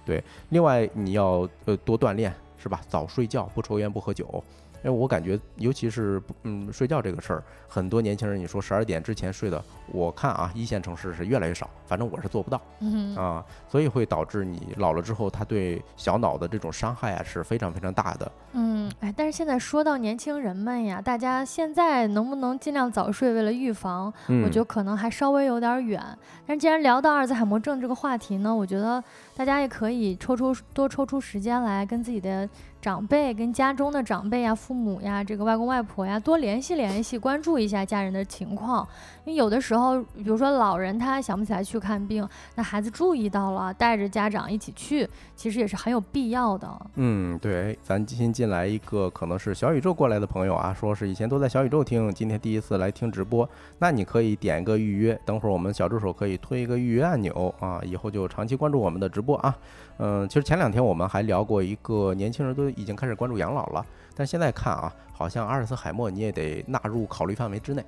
[0.05, 2.81] 对，另外你要呃多锻炼是吧？
[2.89, 4.43] 早睡觉，不抽烟不喝酒。
[4.83, 12.59] 因为我感觉，尤其是嗯睡觉这个事儿，很多年轻人你说十二点之前睡的，我看啊一线城市是越来越少，反正我是做不到。
[12.79, 18.31] 嗯，啊，所以会导致你老了之后，他对小脑的这种伤害啊是非常非常大的。
[18.53, 26.01] 嗯，哎，但是现在说到年轻人们呀，大家现在能不能尽量早睡，为了预防，嗯，我觉得可能还稍微有点远。
[26.45, 29.01] 但是既然聊到阿尔兹海默症这个话题呢，我觉得
[29.35, 32.47] 大家也可以抽出多抽出时间来，跟自己的
[32.81, 38.87] 长辈、跟家中的长辈呀、父母呀、这个外公外婆呀多联系联系，关注一下家人的情况。
[39.23, 46.67] 因为有的时候，比如说老人他想不起来去看病，那孩子注意到了，带着家长一起去，其实也是很有必要的。
[46.95, 59.55] 嗯，对，咱今天进来一个可能是小宇宙过来的朋友啊，说是以前都在小宇宙听，今天第一次来听直播，那你可以点一个预约，等会儿我们小助手可以推一个预约按钮啊，以后就长期关注我们的直播啊。
[60.03, 63.85] 嗯，其实前两天我们还聊过一个年轻人都已经开始关注养老了，
[64.15, 67.85] 但现在看啊，好像阿尔茨海默你也得纳入考虑范围之内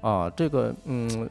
[0.00, 0.28] 啊。
[0.30, 1.28] 这个，嗯。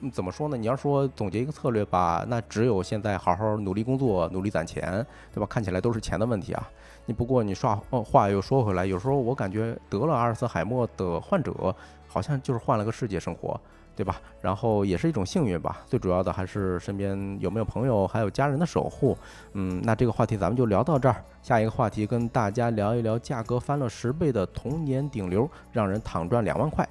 [0.00, 0.56] 嗯，怎么说呢？
[0.56, 5.46] 你要说总结一个策略吧，那只有现在好好努力工作，努力攒钱，对吧？
[5.50, 6.70] 看起来都是钱的问题啊。
[7.04, 11.74] 你不过你说，话又说回来，有时候我感觉得了阿尔茨海默的患者，
[12.06, 13.60] 好像就是换了个世界生活，
[13.94, 14.20] 对吧？
[14.40, 15.82] 然后也是一种幸运吧。
[15.86, 19.16] 最主要的还是身边有没有朋友，还有家人的守护。
[19.52, 21.24] 嗯，那这个话题咱们就聊到这儿。
[21.42, 26.88] 下一个话题跟大家聊一聊价格翻了十倍的童年顶流，让人躺赚两万块。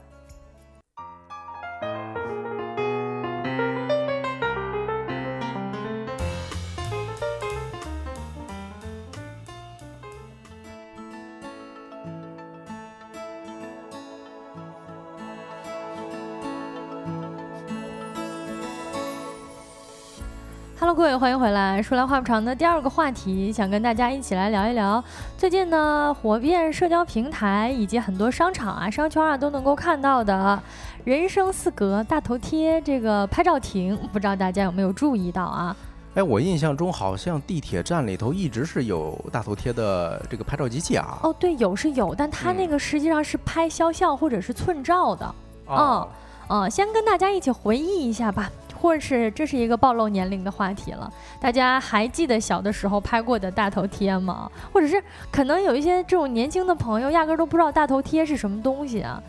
[21.21, 21.79] 欢迎回来。
[21.79, 25.01] 说来话不长的第二个话题，想跟大家一起来聊一聊。
[25.37, 30.59] 最近呢，火遍社交平台以及很多商场啊、商圈啊都能够看到的
[31.05, 35.75] “人生四格”大头贴这个拍照亭，不知道大家有没有注意到啊？
[36.15, 41.19] 哎，我印象中好像地铁站里头一直是有大头贴的这个拍照机器啊。
[41.21, 45.35] 哦，对，有是有，但它那嗯个实际上是拍肖像或者是寸照的。
[45.67, 46.09] 哦，
[46.49, 48.49] 嗯，先跟大家一起回忆一下吧，
[48.81, 51.11] 或者是这是一个暴露年龄的话题了。
[51.39, 54.49] 大家还记得小的时候拍过的大头贴吗？
[54.73, 59.21] 或者是可能有一些这种年轻的朋友压根儿都不知道大头贴是什么东西啊？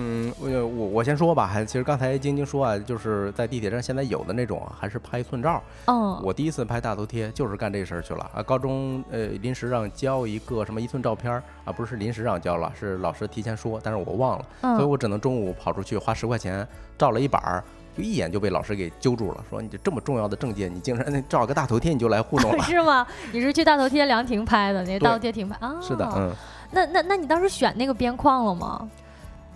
[0.00, 5.60] 嗯，我我我先说吧，还其实刚才晶晶说啊，就是在地铁站现在有的那种啊，还是拍寸照。
[5.86, 8.40] 嗯，我第一次拍大头贴就是干这事儿去了啊。
[8.40, 16.64] 高中呃临时让交一个什么一寸照片儿啊，不是临时让交了，是老师提前说，但是我忘了，所以嗯，我只能中午跑出去花十块钱
[16.96, 17.64] 照了一板儿。
[17.98, 22.62] 就一眼就被老师给揪住了，说你这这么重要的证件，你竟然照个大头贴你就来糊弄了。
[22.64, 23.04] 是吗？
[23.32, 24.84] 你是去大头贴凉亭拍的？
[24.84, 25.74] 那个大头贴亭拍啊？
[25.82, 26.08] 是的，。
[26.16, 26.30] 嗯，
[26.70, 28.88] 那那那你当时选那个边框了吗？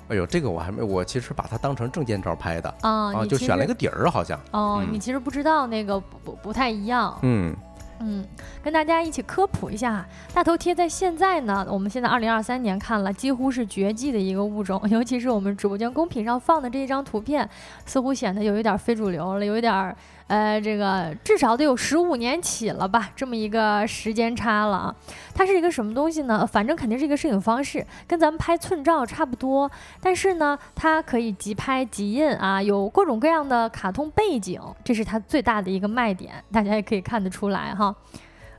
[0.09, 4.39] 哎呦，这个我还没，我其实把它当成证件照拍的啊，就选了一个底儿，好像。
[4.51, 7.17] 哦，嗯你其实不知道那个不不不太一样。
[7.23, 7.55] 嗯，
[8.05, 8.27] 嗯，
[8.63, 14.83] 跟大家一起科普一下，大头贴在现在呢，我们现在二零二三年看了，几乎是绝迹的一个物种。
[14.91, 17.49] 尤其是我们直播间公屏上放的这一张图片，
[17.87, 24.95] 似乎显得有一点非主流了，有一点儿呃，这个至少得有十五年起了吧，这么一个时间差了啊。
[25.35, 26.47] 它是一个什么东西呢？
[26.47, 37.95] 反正肯定是一个摄影方式，跟咱们拍寸照差不多，但是呢，它可以即拍即印啊，有各种各样的卡通背景，这是它最大的一个卖点，大家也可以看得出来哈。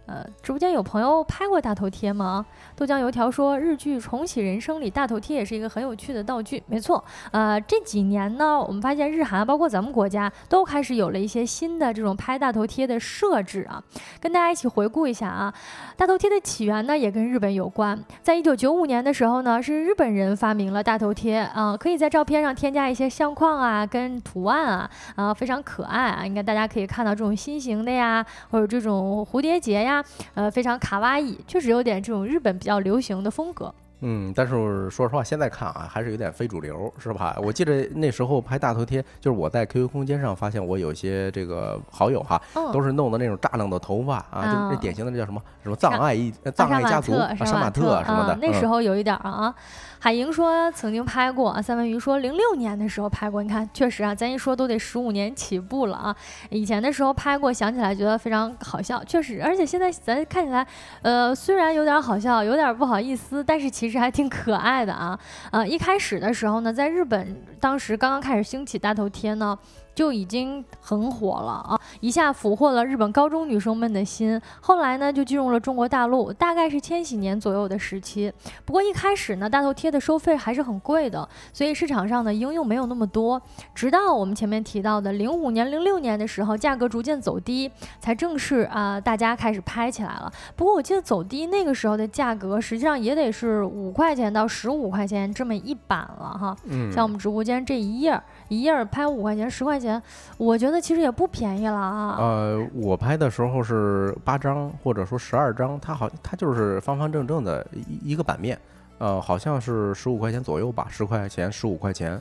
[0.06, 2.46] 呃，直播间有朋友拍过大头贴吗？
[2.76, 6.62] 豆浆油条说，日剧《重启人生》里大头贴也是一个很有趣的道具。
[6.68, 13.82] 没错，呃，这几年呢，我们发现日韩包括咱们国家都开始有了一些新的这种拍大头贴的设置啊。
[14.20, 15.54] 跟大家一起回顾一下啊，
[15.96, 17.98] 大头贴的起源呢也跟日本有关。
[18.22, 26.26] 在一九九五年的时候呢，是日本人发明了大头贴啊、可以在照片上添加一些相框啊跟图案啊，啊、非常可爱啊。
[26.26, 29.93] 应该大家可以看到这种心形的呀，或者这种蝴蝶结呀。
[30.36, 33.74] 呃，非常卡哇伊，确实有点这种日本比较流行的风格。
[34.06, 37.38] 嗯，但是说实话，现在看啊，还是有点非主流，是吧？
[37.42, 42.42] 我记得那时候拍大头贴，就是我在 QQ 空间上发现，我有些这个好友哈，
[42.74, 47.14] 都是弄的那种炸亮的头发啊，就是这典型的那叫什么什么藏爱一藏爱家族、
[47.46, 48.38] 杀马特什么的。
[48.42, 49.56] 那时候有一点啊。
[50.04, 53.42] 海莹说曾经拍过啊，三文鱼说零六年的时候拍过。
[53.42, 56.14] 你看，确实啊，咱一说都得十五年起步了啊。
[56.50, 59.42] 以前的时候拍过，想起来觉得非常好笑，确实。
[59.42, 60.68] 而且现在咱看起来，
[61.04, 65.18] 呃，虽然有点好笑，有点不好意思，但是其实还挺可爱的啊。
[65.52, 69.58] 呃，一开始的时候呢，在日本当时刚刚开始兴起大头贴呢。
[69.94, 74.40] 就已经很火了啊，一下俘获了日本高中女生们的心。
[74.62, 78.32] 后来呢，就进入了中国大陆，大概是千禧年左右的时期。
[78.66, 83.42] 不过一开始呢，大头贴的收费还是很贵的，所以市场上的应用没有那么多。
[83.76, 90.32] 直到我们前面提到的零五年、零六年的时候，价格逐渐走低，才正式啊，大家开始拍起来了。
[90.56, 96.58] 不过我记得走低那个时候的价格，实际上也得是五块钱到十五块钱这么一版了哈。
[96.66, 98.20] 嗯，像我们直播间这一页。
[98.48, 100.02] 一页拍五块钱、十块钱，
[100.38, 102.16] 我觉得其实也不便宜了啊。
[102.20, 108.60] 呃，我拍的时候是八张或者说十二张，它好，它就是方方正正的一一个版面，
[108.98, 112.20] 呃，好像是十五块钱左右吧，十块钱、十五块钱。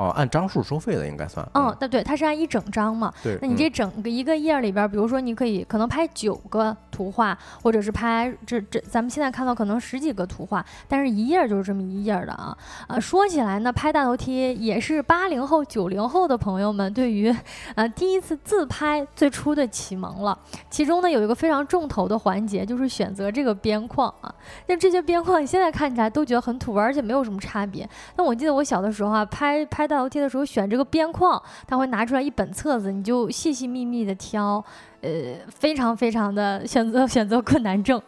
[0.00, 1.46] 哦，按张数收费的应该算。
[1.52, 3.12] 嗯，对对，它是按一整张嘛。
[3.22, 3.38] 对。
[3.42, 12.56] 那你这整个一个页里边，比如说你可以可能拍九个图画，或者是拍这这，咱们现在看到可能十几个图画，但是一页就是这么一页的啊。
[12.88, 17.30] 呃，说起来呢，拍大头贴也是八零后、九零后的朋友们对于
[17.74, 20.38] 呃第一次自拍最初的启蒙了。
[20.70, 24.34] 其中呢有一个非常重头的环节，就是选择这个边框啊。
[24.66, 27.86] 那这些边框现在看起来都觉得很土味，而且没有什么差别。
[28.16, 29.89] 那我记得我小的时候啊，拍拍。
[29.90, 34.64] 在楼梯的时候选这个边框，他会拿出来一本册子，你就细细密密的挑，
[35.00, 35.10] 呃，
[35.48, 38.00] 非常非常的选择 选择困难症。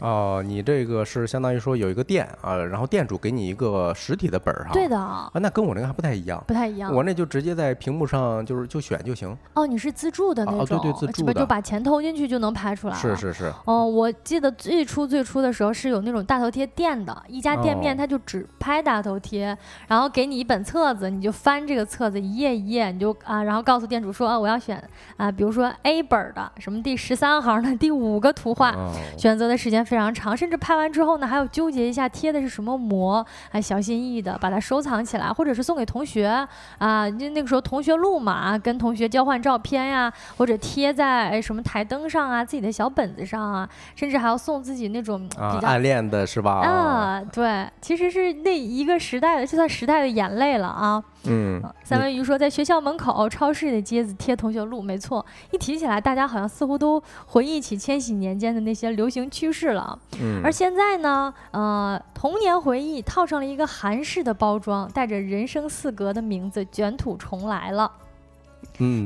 [0.00, 4.72] 哦，你这个是相当于说有一个店啊，然后店主给你一个实体的本儿哈。
[4.72, 6.92] 对的啊，那跟我那个还不太一样，不太一样。
[6.94, 9.36] 我那就直接在屏幕上就是就选就行。
[9.54, 12.94] 哦，你是自助的那种，哦对对，自助的，就把钱投进去就能拍出来。
[12.94, 13.52] 是是是。
[13.64, 24.82] 哦，我记得最初最初的时候是有那种大头贴店的，一家店面他就只拍大头贴，然后给你一本册子，你就翻这个册子一页一页，你就啊，然后告诉店主说啊，我要选
[25.16, 28.74] 啊，比如说 A 本的什么第十三行的第五个图画，
[29.16, 30.76] 选择的时间非常长，甚至拍。
[30.76, 36.46] 完之后呢，还要纠结一下贴的是什么膜，还小心翼翼的把它收藏起来，或者是送给同学
[36.78, 46.60] 啊，就那个时候同学录嘛，跟同学交换照片呀，或者贴在什么台灯上啊，自己的小本子上啊，甚至还要送自己那种比较暗恋的是吧？
[46.60, 51.02] 啊，对，其实是那一个时代的，就算时代的眼泪了啊。
[51.24, 55.24] 嗯，三文鱼说，在学校门口、超市的街子贴同学录，没错。
[55.50, 59.98] 一提起来，大家好像似乎都回忆起千禧年间的那些流行趋势了。
[60.20, 67.90] 嗯，而现在呢，呃，童年回忆套上了一个韩式的包装，带着人生四格的名字，卷土重来了。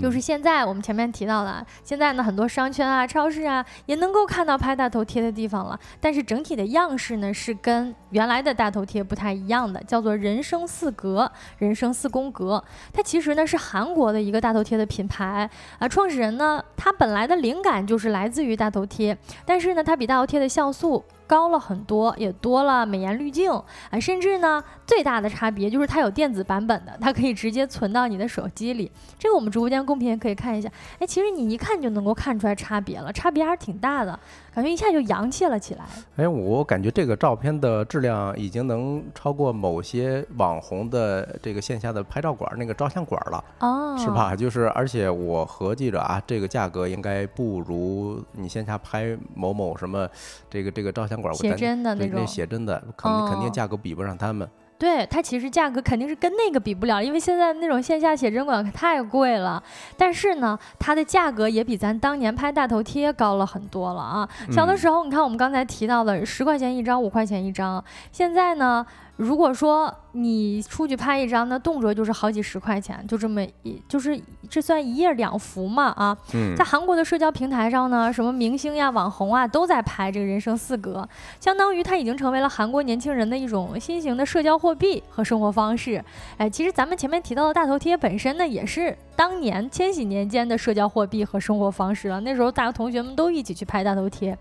[0.01, 5.79] 就是现在我们前面提到的，现在呢很多商圈啊、超市啊也能够看到拍大头贴的地方了。
[6.01, 12.63] 但是整体的样式呢是跟原来的大头贴不太一样的，叫做人生四格、人生四宫格。
[12.93, 15.49] 它其实呢是韩国的一个大头贴的品牌
[15.79, 21.05] 啊，创始人呢他本来的灵感就是来自于大头贴，但是呢它比大头贴的像素。
[21.35, 23.51] 高了很多，也多了美颜滤镜
[23.91, 28.89] 啊，甚至呢，最大的差别就是它有电子版本的，它可以直接存到你的手机里。
[29.19, 30.71] 这个我们直播间公屏也可以看一下。
[31.01, 34.17] 哎，其实你一看就能够看出来差别了，差别还是挺大的。
[34.55, 35.85] 感觉一下就洋气了起来。
[36.17, 44.37] 哎，我感觉这个照片的质量已经能超过某些网红的这个线下的拍照馆那个照相馆了，哦，是吧？
[44.37, 50.09] 就是，而且我合计着啊，这个价格应该不如你线下拍某某什么
[50.49, 54.49] 这个这个照相馆写真的那种写真的，肯定肯定价格比不上他们。
[54.85, 59.63] 对它其实价格肯定是跟那个比不了，因为现在那种线下写真馆太贵了。
[59.97, 64.29] 但是呢，它的价格也比咱当年拍大头贴高了很多了啊。
[64.53, 68.85] 小的时候，你看我们刚才提到的十块钱一张、五块钱一张，现在呢？
[69.17, 76.17] 如果说你出去拍一张，那动辄就是好几十块钱，就这么一，就是这算一页两幅嘛啊？
[76.57, 86.05] 在韩国的社交平台上呢，什么明星呀、网红啊都在拍这个人生四格，相当于它已经成为了韩国年轻人的一种新型的社交货币和生活方式。
[86.37, 92.21] 哎，其实咱们前面提到的大头贴本身呢，也是当年千禧年间的社交货币和生活方式了。
[92.21, 94.37] 那时候大家同学们都一起去拍大头贴。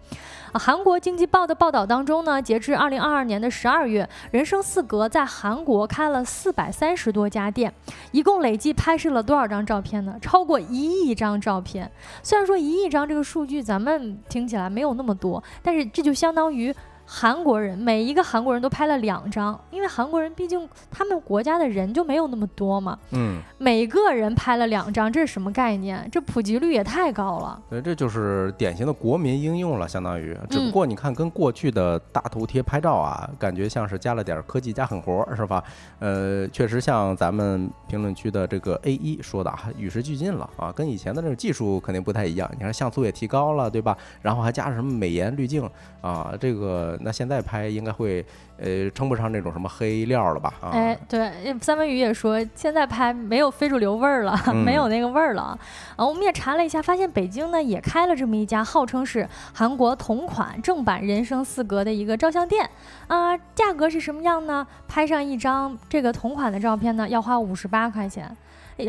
[0.51, 7.73] 啊，韩国经济报的报道当中呢，截至二零二二年的十二月，人生四格在韩国开了四百三十多家店，
[8.11, 10.15] 一共累计拍摄了多少张照片呢？
[10.21, 11.89] 超过一亿张照片。
[12.21, 16.73] 虽然说一亿张这个数据咱们听起来没有那么多，但是这就相当于。
[17.05, 22.97] 韩国人每一个韩国人都拍了两张，因为韩国人毕竟他们国家的人就没有那么多嘛。
[23.11, 26.07] 嗯，每个人拍了两张，这是什么概念？
[26.11, 27.61] 这普及率也太高了。
[27.69, 30.35] 对，这就是典型的国民应用了，相当于。
[30.49, 35.63] 只不过你看，跟过去的大头贴拍照啊，感觉像是加了点科技加狠活，是吧？
[35.99, 42.49] 呃，确实像咱们评论区的这个 A 一说的啊，与时俱进了啊，跟以前的那种技术肯定不太一样。
[42.53, 43.97] 你看像素也提高了，对吧？
[44.21, 45.69] 然后还加了什么美颜滤镜
[46.01, 48.25] 啊，这个那现在拍应该会。
[48.55, 50.53] 呃，称不上那种什么黑料了吧？
[50.61, 55.59] 哎，对，三文鱼也说现在拍没有非主流味儿了， 没有那个味儿了。
[55.95, 62.69] 啊，我们也查了一下，发现北京呢也开了这么一家，号称是韩国同款正版人生四格的一个照相店。
[63.07, 64.65] 啊，价格是什么样呢？
[64.87, 68.33] 拍上一张这个同款的照片呢，要花五十八块钱。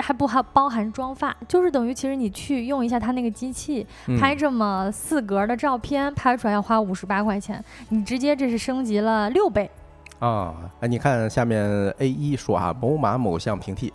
[0.03, 3.87] 还不含包含妆发，就是等于其实你去用一下它那个机器
[4.19, 9.71] 拍这么四格的照片，拍出来要花五十八块钱，你直接这是升级了六倍。
[10.21, 11.63] 啊，哎，你看下面
[11.99, 13.93] A 一说啊，某马某相平替，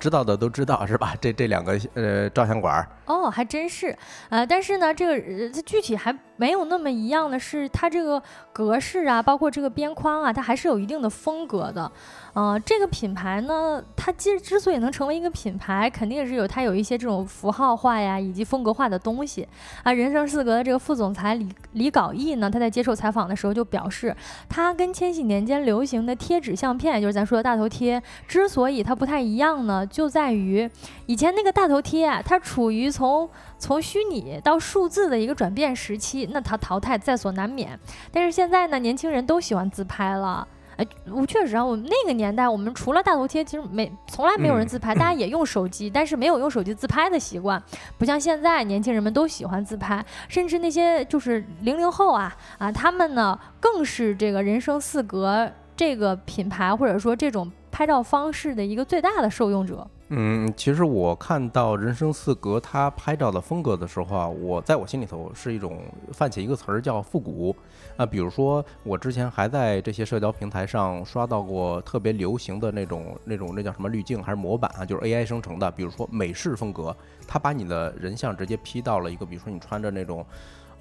[0.00, 1.14] 知道的都知道是吧？
[1.20, 3.96] 这这两个呃照相馆哦，还真是，
[4.30, 8.20] 呃，但是呢，这个它具体还没有那么一样的是，它这个
[8.52, 11.92] 格式啊，包括这个边框啊，它还是有一定的风格的。
[12.34, 19.46] 呃，这个品牌呢，它之之所以能成为一个品牌，肯定是有它有一些这种符号化呀，以及风格化的东西
[19.84, 19.92] 啊。
[19.92, 24.14] 人生四格的这个副总裁李李杲义呢，他在接受采访的时候就表示，
[24.48, 30.68] 他跟千禧年间流行的贴纸相片，就是咱说的大头贴，之所以它不太一样呢，就在于
[31.06, 37.78] 以前那个大头贴啊，它处于从从虚拟到数字的一个转变时期，那它淘汰在所难免。
[38.10, 40.48] 但是现在呢，年轻人都喜欢自拍了。
[40.76, 47.62] 哎，我确实啊，我们那个年代，我们除了大头贴，其实没从来没有人自拍，大家也用手机，但是没有用手机自拍的习惯，
[47.98, 59.86] 不像现在年轻人们都喜欢自拍，甚至那些就是零零后啊啊，他们呢更是这个人生四格这个品牌或者说这种拍照方式的一个最大的受用者。
[60.08, 65.80] 嗯，其实我看到人生四格他拍照的风格的时候啊，我在我心里头是一种
[66.12, 67.56] 泛起一个词儿叫复古
[67.96, 68.04] 啊。
[68.04, 75.70] 比如说，我之前还在这些社交平台上刷到过特别流行的那种那种那叫什么滤镜还是模板啊，就是 AI 生成的。
[75.70, 76.94] 比如说美式风格，
[77.26, 80.24] 他把你的人像直接 P 到了一个，比如说你穿着那种。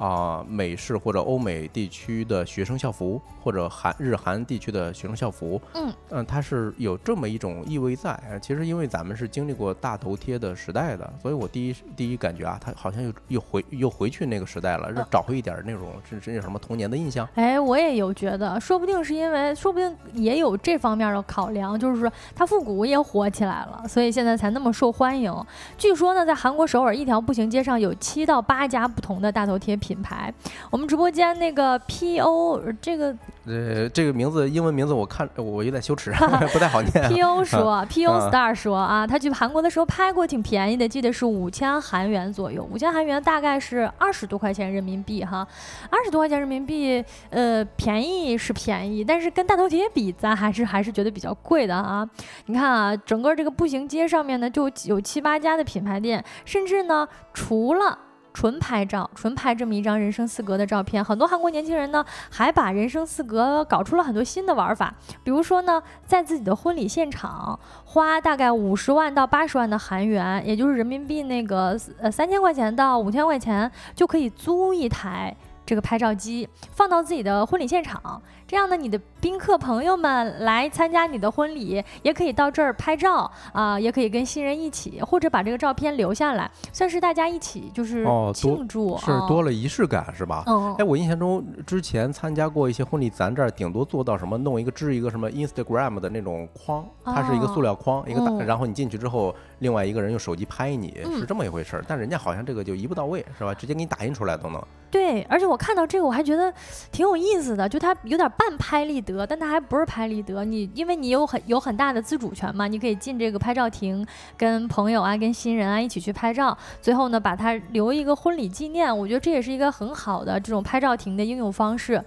[0.03, 8.19] 啊，美式或者欧美地区的学生校服，或者韩日韩地区的学生校服，嗯嗯，它是有这么一种意味在。
[8.41, 17.25] 其实因为咱们是经历过大头贴的时代的，所以我第一第一感觉啊，它好像又又回又回去那个时代了，找回一点那种是是那什么童年的印象。
[17.35, 25.33] 哎，我也有觉得，说不定是因为，说不定也有这方面的考量，就是说它复古也火起来了，所以现在才那么受欢迎。
[25.77, 29.77] 据说呢，在韩国首尔一条步行街上有七到八家不同的大头贴。
[29.83, 30.33] 品牌，
[30.69, 33.15] 我们直播间那个 P O 这个
[33.45, 36.11] 呃这个名字英文名字我看我有点羞耻，
[36.51, 36.91] 不太好念。
[37.09, 45.47] P O 说 P O Star 说啊，他去韩国的时候拍过，挺便宜的，记得是五千韩元左右，五千韩元大概是二十多块钱人民币哈，
[45.89, 52.07] 二十多块钱人民币，呃，便宜是便宜，但是跟大头贴比，咱还是还是觉得比较贵的啊。
[52.45, 57.97] 你看啊，整个这个步行街上面呢，就有七八家的品牌店，甚至呢，除了。
[58.33, 78.21] 纯拍照，纯拍这么一张人生四格的照片，很多韩国年轻人呢还把人生四格搞出了很多新的玩法，比如说呢，在自己的婚礼现场花大概五十万到八十万的韩元，也就是人民币那个呃三千块钱到五千块钱，就可以租一台这个拍照机，放到自己的婚礼现场。
[78.47, 90.43] 这样呢，你的宾客朋友们来参加你的婚礼，也可以到这儿拍照啊，也可以跟新人一起，或者把这个照片留下来，算是大家一起就是庆祝，是多了仪式感是吧？
[90.47, 101.85] 嗯，哎，我印象中之前参加过一些婚礼，咱这儿顶多做到什么，弄一个支一个什么 Instagram 的那种框，它是一个塑料框，一个大，然后你进去之后，另外一个人用手机拍你，是这么一回事儿。
[101.87, 103.53] 但人家好像这个就一步到位是吧？
[103.53, 104.61] 直接给你打印出来都能。
[104.91, 106.53] 对，而且我看到这个我还觉得
[106.91, 108.42] 挺有意思的，就它有点半。
[108.49, 110.43] 按拍立得，但它还不是拍立得。
[110.43, 114.05] 你因为你有很有很大的自主权嘛，你可以进这个拍照亭，
[114.37, 116.57] 跟朋友啊、跟新人啊一起去拍照。
[116.81, 118.95] 最后呢，把它留一个婚礼纪念。
[118.95, 122.03] 我觉得这也是一个很好的这种拍照亭的应用方式。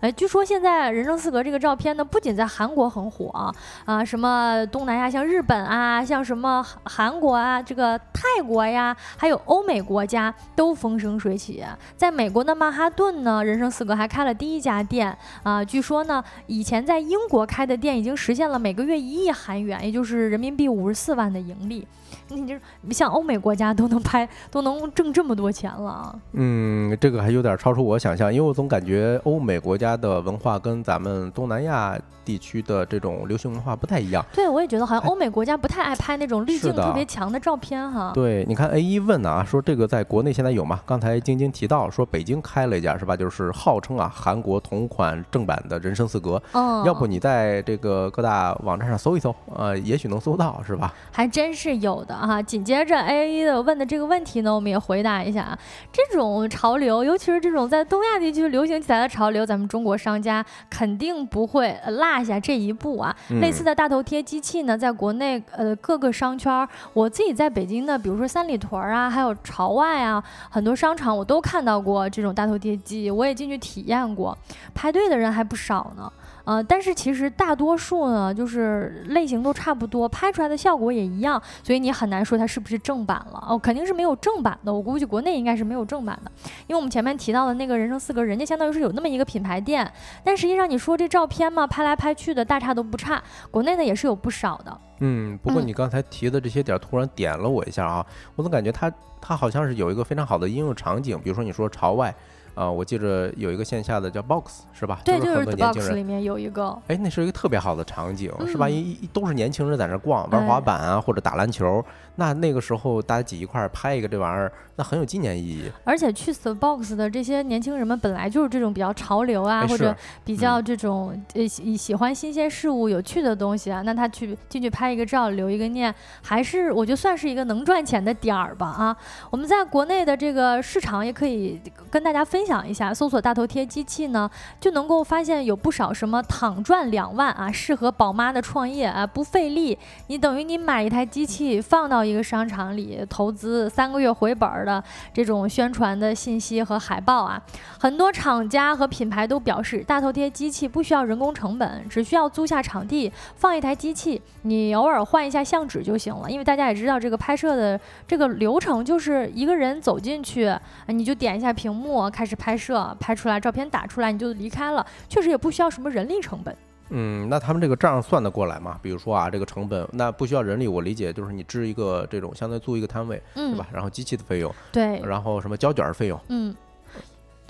[0.00, 3.52] 哎，据说现在人生四格这个照片呢，不仅在韩国很火
[3.84, 11.62] 啊，什么东南亚像日本啊，像什么韩国啊，这个泰国呀，还有欧美国家都风生水起。
[11.98, 15.62] 在美国的曼哈顿呢，人生四格还开了第一家店啊。
[15.62, 21.86] 据说呢，以前在英国开的店已经实现了每个月一亿韩元，也就是人民币五十四万的盈利。
[22.28, 22.58] 你这
[22.90, 26.18] 像欧美国家都能拍，都能挣这么多钱了。
[26.32, 29.89] 嗯，这个还有点超出我想象，因为我总感觉欧美国家。
[29.90, 34.24] 家的文化跟咱们东南亚地区的这种流行文化不太一样。
[34.32, 38.12] 对，我也觉得好像欧美国家不太爱拍那种滤镜特别强的照片哈。
[38.14, 40.80] 对，你看 A 一问啊，说这个在国内现在有吗？
[40.86, 43.16] 刚才晶晶提到说北京开了一家是吧？
[43.16, 46.40] 就是号称啊韩国同款正版的人生四格。
[46.52, 46.84] 嗯。
[46.84, 50.94] 要不你在这个各大网站上搜一搜，呃，也许能搜到是吧？
[51.10, 52.40] 还真是有的哈。
[52.40, 55.58] 紧接着 A 一的问的这个问题呢，我们也回答一下啊。
[55.90, 63.14] 这种潮流，尤其是这种在东亚地区流行起来的潮流，咱们中国商家肯定不会落下这一步啊。
[63.40, 74.36] 类似的大头贴机器呢，在国内呃各个商圈，我自己在北京的，比如说三里屯啊，还有朝外啊，很多商场我都看到过这种大头贴机，我也进去体验过，
[74.74, 76.10] 排队的人还不少呢。
[76.50, 84.74] 呃，但是其实大多数呢，就是类型都差不多，拍出来的效果也一样，所以你很难说它是不是正版了哦，肯定是没有正版的。
[84.74, 86.32] 我估计国内应该是没有正版的，
[86.66, 89.88] 因为我们前面提到的那个人生四格，人家相当于是有那么一个品牌店，
[90.24, 93.22] 但实际上你说这照片嘛，拍来拍去的大差都不差，
[93.52, 94.76] 国内呢也是有不少的。
[94.98, 102.12] 嗯，不过你刚才提的这些点突然点了我一下啊，我总感觉它它好像是有一个非常好的应用场景，比如说你说朝外。
[102.54, 105.00] 啊，我记着有一个线下的叫 Box 是吧？
[105.04, 106.76] 对，就是 Box 里面有一个。
[106.88, 108.68] 哎，那是一个特别好的场景，是吧？
[108.68, 111.84] 一一都是年轻人在那逛，玩滑板啊，或者打篮球。
[112.16, 115.70] 那那个时候大家挤一块儿拍一个这玩意儿，那很有纪念意义。
[115.84, 128.94] 而且去 Box 的这些年轻人们本来就是这种比较潮流啊，或者比较这种呃喜喜欢新鲜事物、有趣的东西啊，那他去进去拍一个照，留一个念，还是我觉得算是一个能赚钱的点儿吧啊。
[129.30, 131.58] 我们在国内的这个市场也可以
[131.90, 134.28] 跟大家分分享一下，搜索大头贴机器呢，
[134.58, 142.00] 就能够发现有不少什么躺赚两万啊，适合宝妈的创业啊，不费力，你等于你买一台机器放到。
[142.10, 144.82] 一个商场里投资三个月回本的
[145.12, 147.40] 这种宣传的信息和海报啊，
[147.78, 156.28] 很多厂家和品牌都表示，大头贴机器不需要人工成本，只需要租下场地放一台机器，你偶尔换一下相纸就行了。
[156.28, 157.78] 因为大家也知道，这个拍摄的
[158.08, 160.52] 这个流程就是一个人走进去，
[160.86, 166.56] 你就点一下屏幕开始拍摄，拍出来照片打出来你就离开了，确实也不需要什么人力成本。
[166.90, 168.78] 嗯，那他们这个账算得过来吗？
[168.82, 173.68] 比如说啊，这个成本，那不需要人力，我理解就是你支一个这种，相当于租一个摊位，对吧？
[173.72, 176.54] 然后机器的费用，对，然后什么胶卷费用，嗯。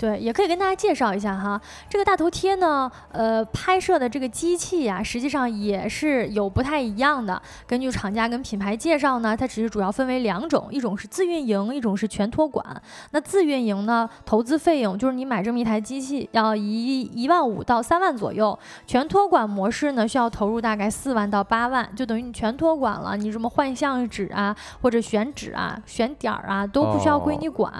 [0.01, 7.39] 对，也可以跟大家介绍一下哈，这个大头贴呢，呃，拍摄的这个机器呀，实际上也是有不太一样的。
[7.67, 12.65] 根据厂家跟品牌介绍呢，它只是主要分为两种，一种是自运营，一种是全托管。
[13.11, 27.71] 那自运营呢，投资费用就是你买这么一台机器要一一万五到三万左右，全托管模式呢，需要投入大概四万到八万，就等于你全托管了，你什么换相纸啊，或者选纸啊、选点儿啊，都不需要归你管，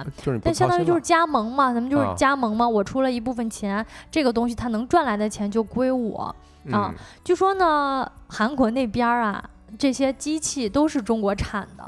[0.43, 2.11] 但相当于就是加盟嘛，咱们就是。
[2.18, 2.68] 加盟吗？
[2.68, 6.36] 我出了一部分钱，这个东西它能赚来的钱就归我
[6.72, 6.93] 啊。
[7.24, 9.43] 据说呢，韩国那边啊，
[9.78, 11.84] 这些机器都是中国产的。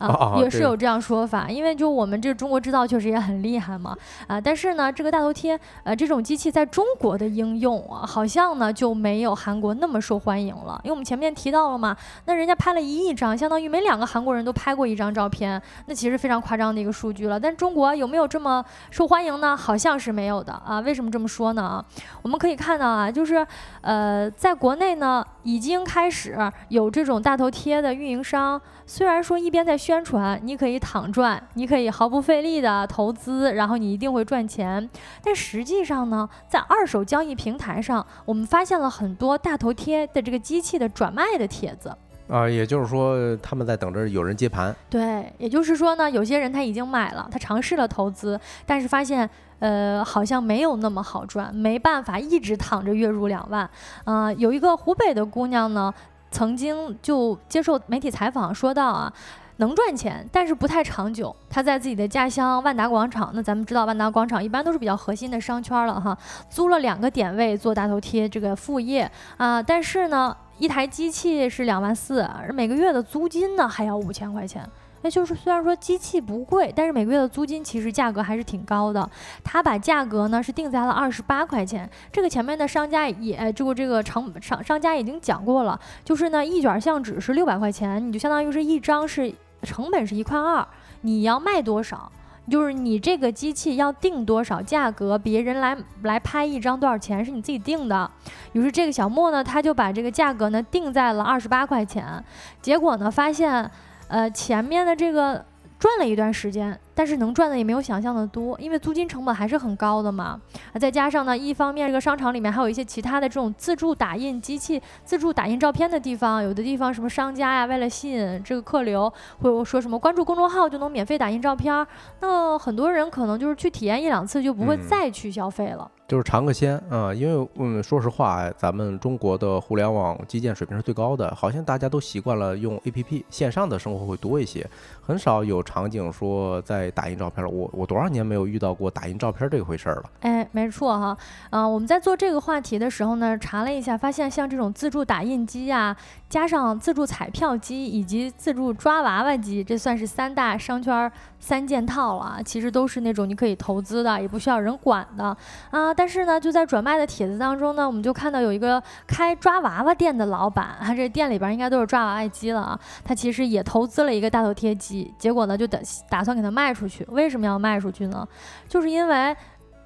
[0.00, 3.94] 啊，也是有这样说法，因为就我们这中国制造确实也很厉害嘛，
[4.26, 11.94] 啊，但是呢，这个大头贴，呃，这种机器在中国的应用啊，好像呢就没有韩国那么受欢迎了，因为我们前面提到了嘛，
[12.24, 17.38] 那人家拍了一亿张，相当于每两个韩国人都拍过一张照片，那其实非常夸张的一个数据了。
[17.38, 19.54] 但中国有没有这么受欢迎呢？
[19.56, 20.80] 好像是没有的啊。
[20.80, 21.62] 为什么这么说呢？
[21.62, 21.84] 啊，
[22.22, 23.46] 我们可以看到啊，就是
[23.82, 26.38] 呃，在国内呢，已经开始
[26.68, 28.60] 有这种大头贴的运营商，
[28.90, 34.88] 虽然说一边在宣宣传你可以躺赚，你可以毫不费力的投资，然后你一定会赚钱。
[35.22, 41.92] 但实际上呢，在二手交易平台上，我们发现了很多大头贴的这个机器的转卖的帖子
[42.28, 44.74] 啊，也就是说他们在等着有人接盘。
[44.88, 49.28] 对，也就是说呢，有些人他已经买了，他尝试了投资，但是发现
[49.58, 53.68] 呃好像没有那么好赚，没办法一直躺着月入两万。
[54.04, 55.92] 啊，有一个湖北的姑娘呢，
[56.30, 59.12] 曾经就接受媒体采访说到啊。
[59.56, 61.36] 能赚钱，但是不太长久。
[61.50, 66.16] 他在自己的家乡万达广场，那咱们知道万达广场一般都是比较核心的商圈了哈，
[66.48, 69.62] 租了两个点位做大头贴这个副业啊。
[69.62, 74.66] 但是呢，一台机器是两万四，而每个月的租金呢还要五千块钱。
[75.02, 79.08] 那就是虽然说机器不贵，但是每个月的租金其实价格还是挺高的。
[79.42, 81.88] 他把价格呢是定在了二十八块钱。
[82.12, 89.32] 这个前面的商家也就这个成商商家已经讲过了，就是呢一卷相纸是六百块钱，你就相当于是一张是。
[89.62, 90.66] 成本是一块二，
[91.02, 92.10] 你要卖多少？
[92.50, 98.10] 就是你这个机器要定多少价格，别人来来拍一张多少钱是你自己定的。
[98.54, 102.24] 于是这个小莫呢，他就把这个价格呢定在了二十八块钱。
[102.62, 103.70] 结果呢，发现，
[104.10, 105.46] 呃，前面的这个
[105.78, 106.78] 转了一段时间。
[107.00, 110.38] 但是能赚的也没有想象的多，因为租金成本还是很高的嘛。
[110.70, 121.86] 啊，再加上呢，一方面这个商场里面还有一些其他的这种自助打印机器、自助打印照片的地方，有的地方什么商家呀，为了吸引这个客流，会说什么关注公众号就能免费打印照片，
[122.20, 125.90] 那很多人可能就是去体验一两次就不会再去消费了。
[126.06, 134.68] 就是尝个鲜啊，因为嗯，说实话，咱们中国的互联网基建水平是最高的，好像大家都习惯了用 APP，线上的生活会多一些，
[135.00, 137.50] 很少有场景说在打印照片了。
[137.50, 140.10] 我我多少年没有遇到过打印照片这回事儿了？
[140.20, 141.16] 哎，没错哈，
[141.50, 145.96] 嗯，我们在做这个话题的时候呢，查了一下，发现像这种自助打印机呀，
[146.28, 155.36] 加上自助彩票机以及自助抓娃娃机，这算是三大商圈三件套了，其实都是那种你可以投资的，也不需要人管的
[155.70, 155.92] 啊。
[155.92, 162.78] 但是呢，就在转卖的帖子当中呢，我们就看到有一个开抓娃娃店的老板，他这店里边应该都是抓娃娃机了啊。
[163.04, 165.78] 他其实也投资了一个大头贴机，结果呢就打
[166.08, 167.04] 打算给它卖卖出去。
[167.10, 168.26] 为什么要卖出去呢？
[168.68, 169.36] 就是因为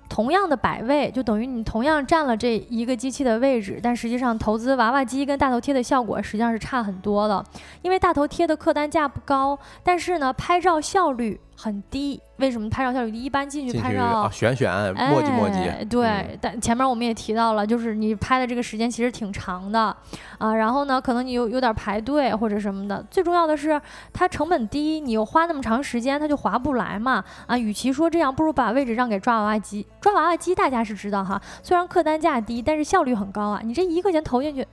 [0.07, 7.43] 同样的摆位，就等于你同样占了这一个机器的位置，但实际上投资娃娃机跟大头贴的效果实际上是差很多的。
[7.81, 12.21] 因为大头贴的客单价不高，但是呢拍照效率很低。
[12.37, 13.25] 为什么拍照效率低？
[13.25, 14.71] 一般进去拍照，选选
[15.09, 15.61] 墨迹墨迹。
[15.89, 19.97] 对，但前面我们也提到了，就是你拍的这个时间其实挺长的
[20.37, 20.55] 啊。
[20.55, 23.03] 然后呢，可能你有有点排队或者什么的。
[23.11, 23.81] 最重要的是，
[24.13, 27.25] 它成本低，你又花那么长时间，它就划不来嘛。
[27.47, 29.87] 啊，与其说这样，不如把位置让给抓娃娃机。
[30.03, 33.61] 抓娃娃机大家是知道哈，虽然客单价低，但是效率很高啊。
[33.65, 34.67] 你这一块钱投进去。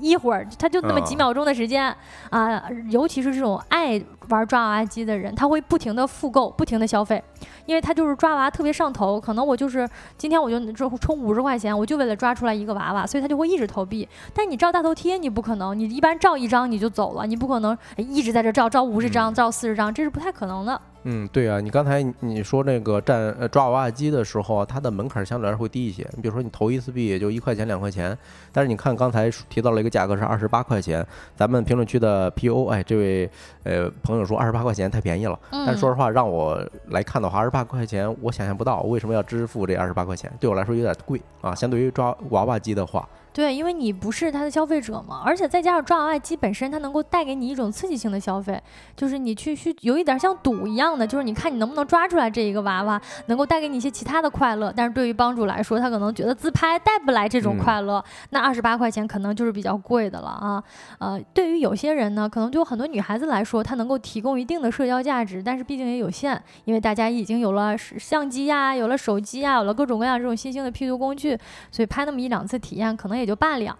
[0.00, 1.94] 一会儿他就那么几秒钟的时间
[2.30, 7.22] 啊，尤其是这种爱玩抓娃娃机的人，他会不停的复购，不停的消费，
[7.66, 9.20] 因为他就是抓娃特别上头。
[9.20, 14.08] 可能我就是今天我就充充五十块钱，我就为了抓出来一个娃娃，所以他就会一直投币。
[14.34, 20.74] 但你照大头贴，你不可能，你一般照一张你就走了，你不可能一直在这照，照五十张，照四十张，这是不太可能的。
[20.74, 20.93] 嗯，
[21.30, 26.08] 对啊，你刚才你说那个占呃抓娃娃机的时候，它的门槛相对来说会低一些。
[26.14, 28.16] 你比如说你投一次币也就一块钱两块钱，
[28.50, 33.30] 但是你看刚才提到了一个价格是二十八块钱，咱们评论区的 P O 哎这位
[33.64, 43.06] 呃朋友说二十八块钱太便宜了，但是说实话让我来看的话，二十八块钱我想象不到为什么要支付这二十八块钱，对我来说有点贵啊，相对于抓娃娃机的话。
[43.34, 48.62] 对，因为你不是他的消费者嘛，而且再加上抓娃娃机本身，它能够带给你一种刺激性的消费，
[48.96, 54.72] 就是你去去有一点像赌一样的，就是你看你能不能抓出来这一个娃娃，能够带给你一些其他的快乐。
[54.76, 60.62] 但是对于帮主来说，他可能觉得自拍带不来这种快乐，那二十八块钱可能就是比较贵的了啊。
[61.00, 71.36] 呃，对于有些人呢，可能就很多女孩子来说，它能够提供一定的社交价值，但是毕竟也有限，因为大家已经有了相机呀，有了手机呀，有了各种各样这种新兴的 P 图工具，
[71.72, 73.23] 所以拍那么一两次体验可能也。
[73.24, 73.78] 也就罢了，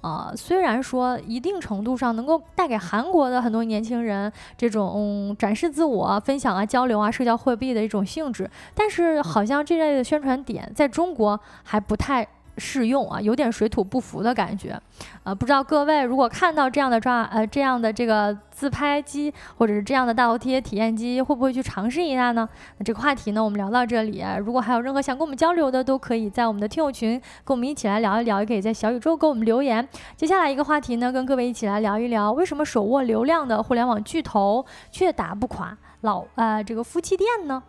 [0.00, 12.26] 啊，虽然说一定程度上能够带给韩国的很多年轻人这种展示自我、分享啊、交流啊、社交货币的一种性质，但是好像这类的宣传点在中国还不太。
[12.58, 14.80] 适用啊，有点水土不服的感觉，
[15.24, 22.48] 呃，不知道各位如果看到这样的抓呃这样的这个自拍机或者是这样的大头贴体验机，会不会去尝试一下呢？
[22.78, 29.88] 那这个话题呢，我们聊到这里，如果还有任何想跟我们交流的，都可以在我们的听友群跟我们一起来聊一聊，也可以在小宇宙给我们留言。
[30.16, 37.62] 接下来一个话题呢，跟各位一起来聊一聊，为什么手握流量的互联网巨头却打不垮老呃这个夫妻店呢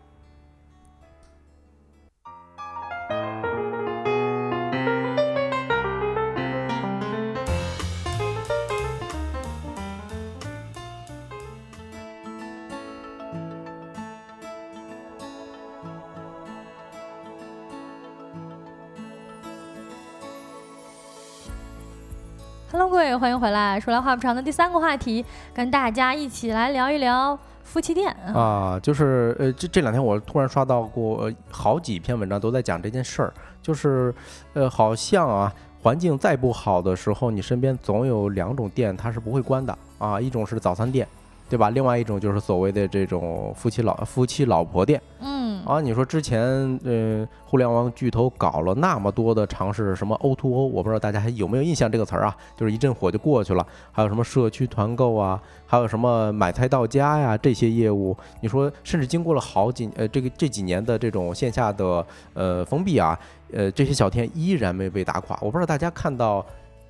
[22.72, 23.78] ？Hello，各位，欢迎回来。
[23.78, 28.80] 说来话不长的第三个话题，跟大家一起来聊一聊夫妻店啊。
[28.82, 33.34] 就是呃，这这两天我突然刷到过好几篇文章，都在讲这件事儿。
[33.62, 34.14] 就是
[34.54, 40.22] 呃，好像啊，环境再不好的时候，你身边总有两种店它是不会关的啊。
[40.22, 41.06] 一种是早餐店，
[41.50, 41.70] 对吧？
[41.72, 45.02] 另外一种就是所谓的这种夫妻老夫妻老婆店。
[45.20, 45.31] 嗯。
[45.66, 46.40] 啊，你说之前，
[46.84, 52.36] 呃，互联网巨头搞了那么多的尝试，什么 O to O，我不知道大家还有没有印象这个词儿啊？
[52.58, 53.66] 就是一阵火就过去了。
[53.92, 63.18] 还有什么社区团购啊，还有什么买菜到家呀，这些业务，你说，甚至经过了好几，呃，这个这几年的这种线下的呃封闭啊，
[63.54, 65.38] 呃，这些小店依然没被打垮。
[65.42, 66.46] 我不知道大家看到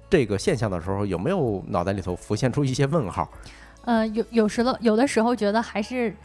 [0.09, 3.29] 这个现象的时候，有没有脑袋里头浮现出一些问号？
[3.83, 6.15] 呃，有有时候有的时候觉得还是。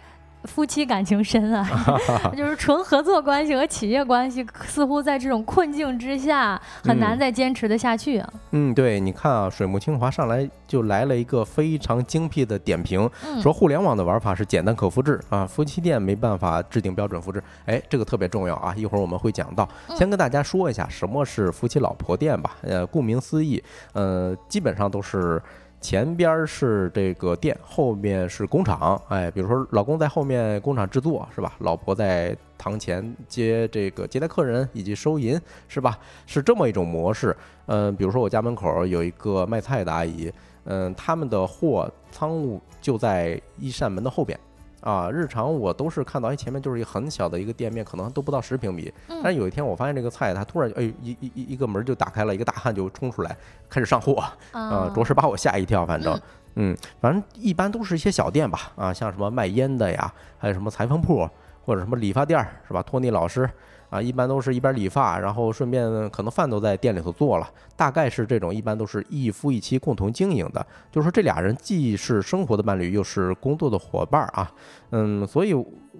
[0.46, 1.66] 夫妻感情深啊，
[2.36, 8.32] 就是纯合作关系和企业关系，似乎在这种困境之下很难再坚持的下去啊。
[8.52, 17.42] 嗯，对，你看啊，水木清华上来就来了一个非常精辟的点评，嗯说互联网的玩法是简单可复制啊，夫妻店没办法制定标准复制。
[17.66, 19.68] 哎，这个特别重要啊，一会儿我们会讲到。
[19.88, 22.56] 嗯先跟大家说一下什么是夫妻老婆店吧。
[22.62, 23.62] 呃，顾名思义，
[23.94, 25.42] 呃，基本上都是。
[25.80, 29.00] 前边是这个店，后面是工厂。
[29.08, 31.54] 哎，比如说老公在后面工厂制作，是吧？
[31.60, 35.98] 老婆在堂前接这个接待客人以及收银，是吧？
[36.26, 37.36] 是这么一种模式。
[37.66, 40.32] 嗯、比如说我家门口有一个卖菜的阿姨，
[40.64, 44.38] 嗯、他们的货仓务就在一扇门的后边。
[44.86, 48.92] 啊，日常我都是看到，哎，前面就是一个很小的一个店面，可能都不到十平米。
[49.08, 53.36] 嗯但是有一天我发现这个菜，它突然，哎，一一一一个门就打开了，一个大汉就冲出来
[53.68, 54.22] 开始上货，
[54.52, 55.84] 啊，啊，着实把我吓一跳。
[55.84, 56.16] 反正，
[56.54, 61.28] 嗯，反正一般都是一些小店吧，啊，像什么卖烟的呀，还有什么裁缝铺
[61.64, 62.80] 或者什么理发店儿，是吧？
[62.80, 63.50] 托尼老师
[63.88, 74.52] 啊，一般都是一边理发，然后顺便可能饭都在店里头做了，大概是这种，一般都是一夫一妻共同经营的，就是说这俩人既是生活的伴侣，又是工作的伙伴儿啊，
[74.90, 75.54] 嗯，所以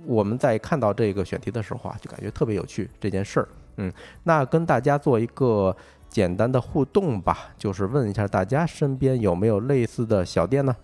[0.05, 3.93] 我们在看到这个选题的时候啊，就感觉特别有趣这件事儿，嗯，
[4.25, 5.77] 那跟大家做一个。
[6.09, 10.75] 简单的互动吧，就是问一下大家身边有没有类似的小店呢？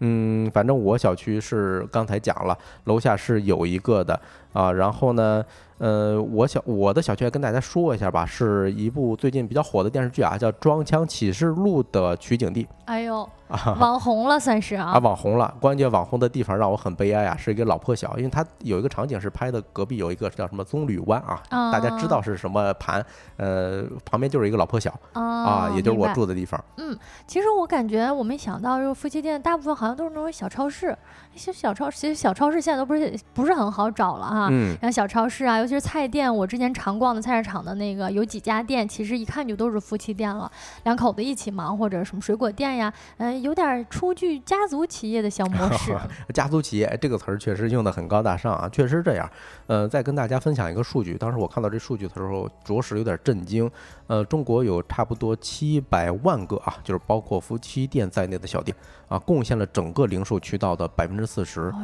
[0.00, 4.18] 嗯，反正我小区是刚才讲了，楼下是有一个的
[4.52, 4.72] 啊。
[4.72, 5.44] 然后呢，
[5.78, 13.76] 呃，我小我的小区还跟大家说一下吧，是一部最近比较火的电视剧啊，叫《装腔启示录》的取景地哎呦， 啊。
[13.78, 14.98] 网红了算是啊，啊。
[14.98, 15.54] 网红了。
[15.60, 23.04] 关键网红的地方让我很悲哀啊，是一个老破小，因为它有一个场景是拍的隔壁有一个叫什么棕榈湾啊，大家知道是什么盘，
[23.36, 26.62] 呃，旁边就是一个老破小啊，啊，也就是我住的地方。
[26.78, 26.96] 嗯
[27.26, 30.96] 其实我感觉我没想到，就是夫妻店大部分好像都是那种小超市，
[31.34, 34.48] 一些小超市，其实小超市现在都不是不是很好找了哈。
[34.50, 40.48] 嗯，像小超市啊，尤其是菜店，我之前常逛的菜市场的那个有几家店，其实一看就都是夫妻店了，
[40.84, 45.98] 两口子一起忙，或者什么水果店呀，嗯、有点出具家族企业的小模式。
[46.32, 49.28] 家族企业哎这个词儿确实用的很高大上啊，确实是这样。
[49.66, 53.68] 呃，再跟大家分享一个数据，当时我看到这数据的时候，着实有点震惊。
[54.06, 58.76] 呃，中国有差不多七百万个啊，就是包括夫妻店在内的小店
[59.08, 61.74] 啊，贡献了整个零售渠道的百分之四十。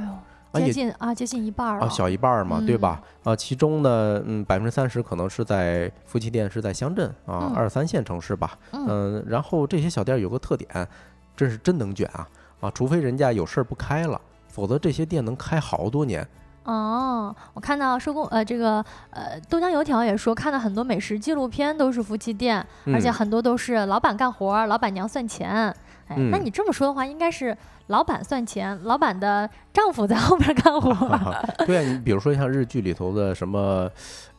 [0.60, 1.86] 接近啊，接近一半儿了。
[1.86, 3.00] 啊，小一半儿嘛，对吧？
[3.24, 8.58] 啊，其中呢，嗯，百分之三十可能是在夫妻店是在乡镇啊，嗯二三线城市吧。
[8.72, 10.86] 嗯嗯，然后这些小店有个特点，
[11.36, 12.28] 真是真能卷啊
[12.60, 12.70] 啊！
[12.70, 16.26] 除非人家有事儿不开了，否则这些店能开好多年。
[16.64, 25.74] 哦，我看到收工呃，这个呃豆浆油条也说，看到很多美食纪录片都是夫妻店，而且嗯很多都是老板干活儿，老板娘算钱。
[26.12, 27.56] 哎，那嗯你这么说的话，应该是
[27.88, 31.44] 老板算钱，老板的丈夫在后边干活儿。
[31.66, 33.90] 对啊，你比如说像日剧里头的什么，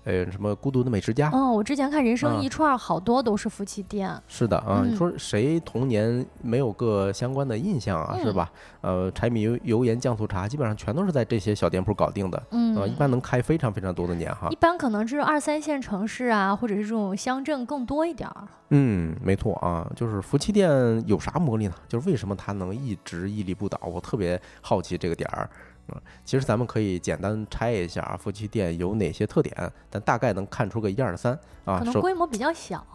[0.04, 4.12] 呃，什么《孤独的美食家》，嗯，我之前看《人生啊一串》，好多都是夫妻店。
[4.28, 8.52] 是的啊，嗯你说谁童年没有个相关的印象啊，是嗯吧？
[8.82, 12.44] 呃，柴米油油盐酱醋茶，基本上全都是在这些小店铺搞定的。
[12.52, 14.56] 嗯，呃，一般能开非常非常多的年哈一。
[14.56, 18.48] 般可能是二三线城市啊，或者是这种乡镇更多一点儿。
[18.70, 20.70] 嗯，没错啊，就是夫妻店
[21.08, 21.74] 有啥魔力呢？
[21.88, 23.80] 就是为什么它能一直屹立不倒？
[23.84, 25.50] 我特别好奇这个点儿。
[25.90, 29.56] 嗯，其实咱们可以简单拆一下啊夫妻店有哪些特点，
[29.90, 31.80] 但大概能看出个一二三啊。
[31.80, 32.86] 可能规模比较小。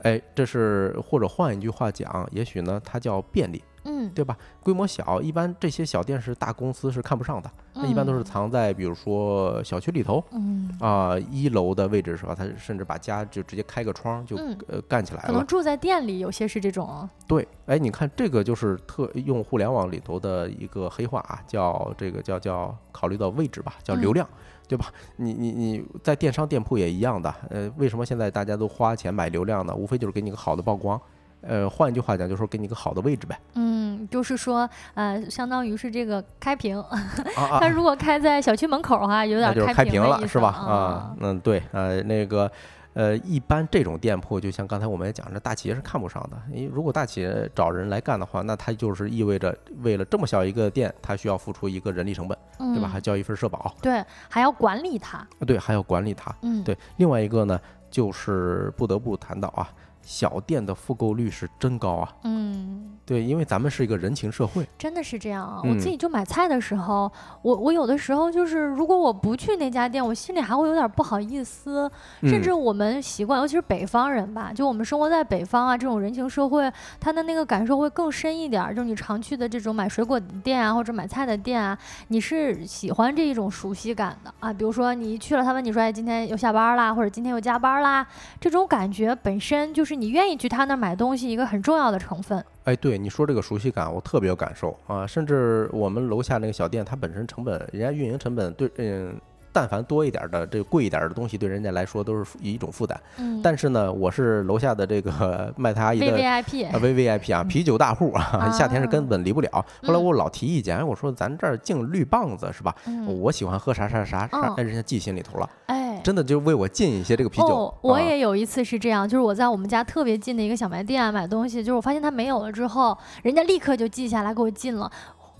[0.00, 4.36] 哎，这是或者换一句话讲，也许呢它叫便利，嗯，对吧？
[4.62, 12.34] 规模小，一般这些小店是大公司是看不上的，那一般都是嗯藏在比如说小区里头嗯，啊，一楼的位置是吧？
[12.34, 15.46] 他甚至把家就直接开个窗就嗯呃干起来了可能。
[15.46, 17.08] 住在店里，有些是这种。
[17.26, 24.28] 对，哎，你看这个就是特用互联网里头的一个黑话啊，叫这个叫叫考虑到位置吧，叫流嗯量，
[24.66, 24.86] 对吧？
[25.16, 29.74] 你你你在电商店铺也一样的，呃，为什么现在大家都花钱买流量呢？
[29.74, 31.00] 无非就是给你个好的曝光，
[31.48, 33.38] 呃，换一句话讲，就是说给你一个好的位置呗。
[33.54, 36.80] 嗯，就是说，呃，相当于是这个开屏。
[36.82, 37.02] 啊
[37.36, 40.48] 啊它如果开在小区门口的话，有点开屏的意思屏了是吧？
[40.48, 42.50] 啊啊，，嗯，对，呃，那个。
[42.96, 46.38] 呃，一般这种店铺，就像刚才我们也讲，这大企业是看不上的。
[46.50, 52.88] 因为如果大企业找人来干的话，那它就是意味着为了这么小一个店，它需要付出一个人力成本，对吧？
[52.88, 55.22] 嗯还交一份社保，对，还要管理它。
[55.46, 56.34] 对，还要管理它。
[56.40, 59.68] 嗯，对，另外一个呢，就是不得不谈到啊，
[60.06, 62.08] 小店的复购率是真高啊。
[62.22, 64.64] 嗯，对，因为咱们是一个人情社会。
[64.78, 65.60] 真的是这样啊！
[65.64, 67.10] 嗯我自己就买菜的时候，
[67.42, 71.90] 我我有的时候就是，如果我不去那家店，我心里还会有点不好意思。
[72.22, 78.72] 甚至嗯我们习惯，尤其是北方人吧，就我们生活在北方啊，这种人情社会，他的那个感受会更深一点儿。
[78.72, 81.76] 就是你常去的这种买水果的店啊，或者买菜的店啊，
[82.08, 84.52] 你是喜欢这一种熟悉感的啊。
[84.52, 88.06] 比如说你一去了，他问你说：“哎，今天又下班啦，或者今天又加班啦。”
[88.40, 92.44] 这种感觉本身就是你愿意去他那儿买东西一个很重要的成分。
[92.64, 95.06] 哎，对你说这个熟悉感，我特别有感受啊！
[95.06, 99.14] 甚至我们楼下那个小店，它本身成本，人家运营成本对，嗯，
[99.52, 103.00] 但凡多一点的这个贵一点的东西，对人家来说都是一种负担。
[103.18, 109.48] 嗯，但是呢，我是楼下的这个 卖他一个 V 的 V I P 啊 V V I P 啊，啤酒大户啊，啊 夏天是根本离不了。
[109.82, 112.74] 后来嗯我老提意见，哎，我说咱这儿净绿棒子是吧？
[112.86, 115.75] 嗯，我喜欢喝啥啥啥啥嗯，哎，人家记心里头了，哎，
[116.06, 124.88] 真的就为我进一些这个啤酒哦。，我啊也有一次是这样，就是我在我们家特别近的一个小卖店买东西，就是我发现它没有了之后，人家立刻就记下来给我进了。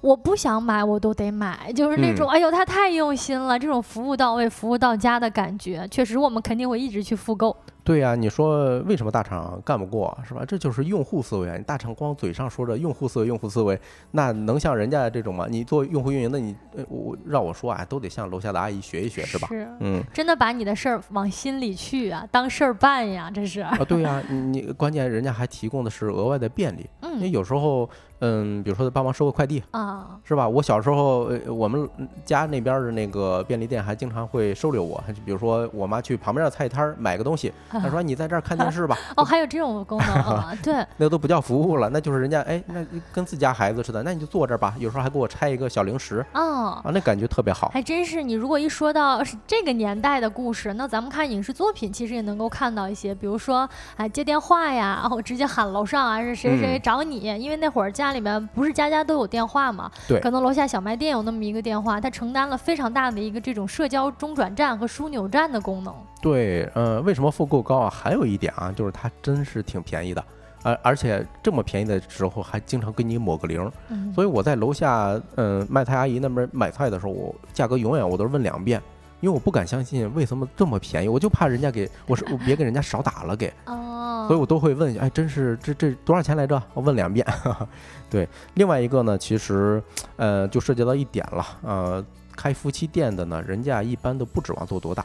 [0.00, 7.56] 我不想买，我都得买，就是那种，嗯哎呦，他太用心了，这种服务到位、服务到家的感觉，确实我们肯定会一直去复购。
[7.82, 10.44] 对呀、你说为什么大厂干不过是吧？
[10.44, 11.56] 这就是用户思维啊！
[11.56, 13.80] 你大厂光嘴上说着用户思维、用户思维，
[14.10, 15.46] 那能像人家这种吗？
[15.48, 19.46] 你做用户运营的，你呃我让我说啊，都得向楼下的阿姨学一学是吧？
[19.48, 23.60] 是，嗯真的把你的事儿往心里去啊，当事儿办呀，这是。
[23.60, 27.88] 啊，对呀、你你关键人家还提供的是额外的便利，因为嗯有时候
[28.20, 30.48] 嗯，比如说帮忙收个快递，啊，是吧？
[30.48, 31.88] 我小时候，呃我们
[32.24, 47.68] 家那边的那个便利店还经常会收留我，就比如说我妈去旁边的菜摊儿买个东西， 她说你在这儿看电视吧， 哦，还有这种功能啊，对， 那都不叫服务了，那就是人家哎，那跟自家孩子似的，那你就坐这儿吧，有时候还给我拆一个小零食哦，啊，那感觉特别好。
[47.68, 65.94] 还真是，你如果一说到是这个年代的故事，那咱们看影视作品，其实也能够看到一些，比如说，哎，接电话呀，然后直接喊楼上啊是谁谁嗯找你，因为那会儿家里面不是家家都有电话嘛，对可能楼下小卖店有那么一个电话，它承担了非常大的一个这种社交中转站和枢纽站的功能。
[66.20, 67.90] 对，呃，为什么复购高啊？
[67.90, 70.24] 还有一点啊，就是它真是挺便宜的，
[70.62, 78.82] 而而且这么便宜的时候还经常给你抹个零，嗯，所以我在楼下，嗯、卖菜阿姨那边买菜的时候，我价格永远我都是问两遍。
[79.20, 86.62] 因为我不敢相信为什么这么便宜，我就怕人家给我是我别给人家少打了给，哦，所以我都会问，哎，真是这这多少钱来着？
[86.74, 87.26] 我问两遍。
[88.10, 89.82] 对，另外一个呢，其实
[90.16, 92.04] 呃就涉及到一点了，呃，
[92.36, 95.04] 开夫妻店的呢，人家一般都不指望做多大。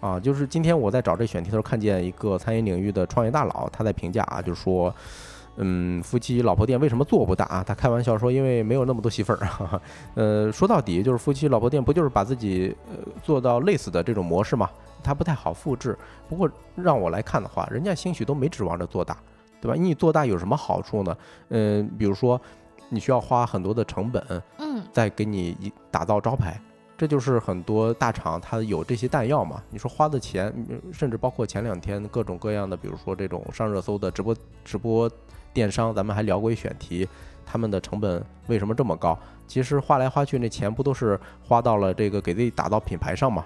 [0.00, 4.94] 啊，就是今天我在找这选题的时候，看见一个餐饮领域的创业大佬，他在评价啊，就是说，
[5.62, 7.64] 嗯，夫妻老婆店为什么做不大啊？
[7.64, 9.80] 他开玩笑说，因为没有那么多媳妇儿。
[10.16, 14.68] 呃，说到底就是夫妻老婆店不就是把自己呃做到累死的这种模式吗？
[15.02, 15.96] 它不太好复制。
[16.28, 19.16] 不过让我来看的话，人家兴许都没指望着做大，
[19.60, 19.74] 对吧？
[19.78, 21.16] 你做大有什么好处呢？
[21.48, 22.40] 嗯、比如说
[22.88, 24.22] 你需要花很多的成本，
[24.58, 26.60] 嗯，再给你一打造招牌，
[26.98, 29.62] 这就是很多大厂它有这些弹药嘛。
[29.70, 34.34] 你说花的钱，嗯甚至包括前两天各种各样的，比如说这种上热搜的直播
[34.64, 35.10] 直播
[35.52, 37.08] 电商，咱们还聊过一选题，
[37.44, 39.18] 他们的成本为什么这么高？
[39.46, 43.44] 其实花来花去，那钱不都是花到了这个给自己打造品牌上吗？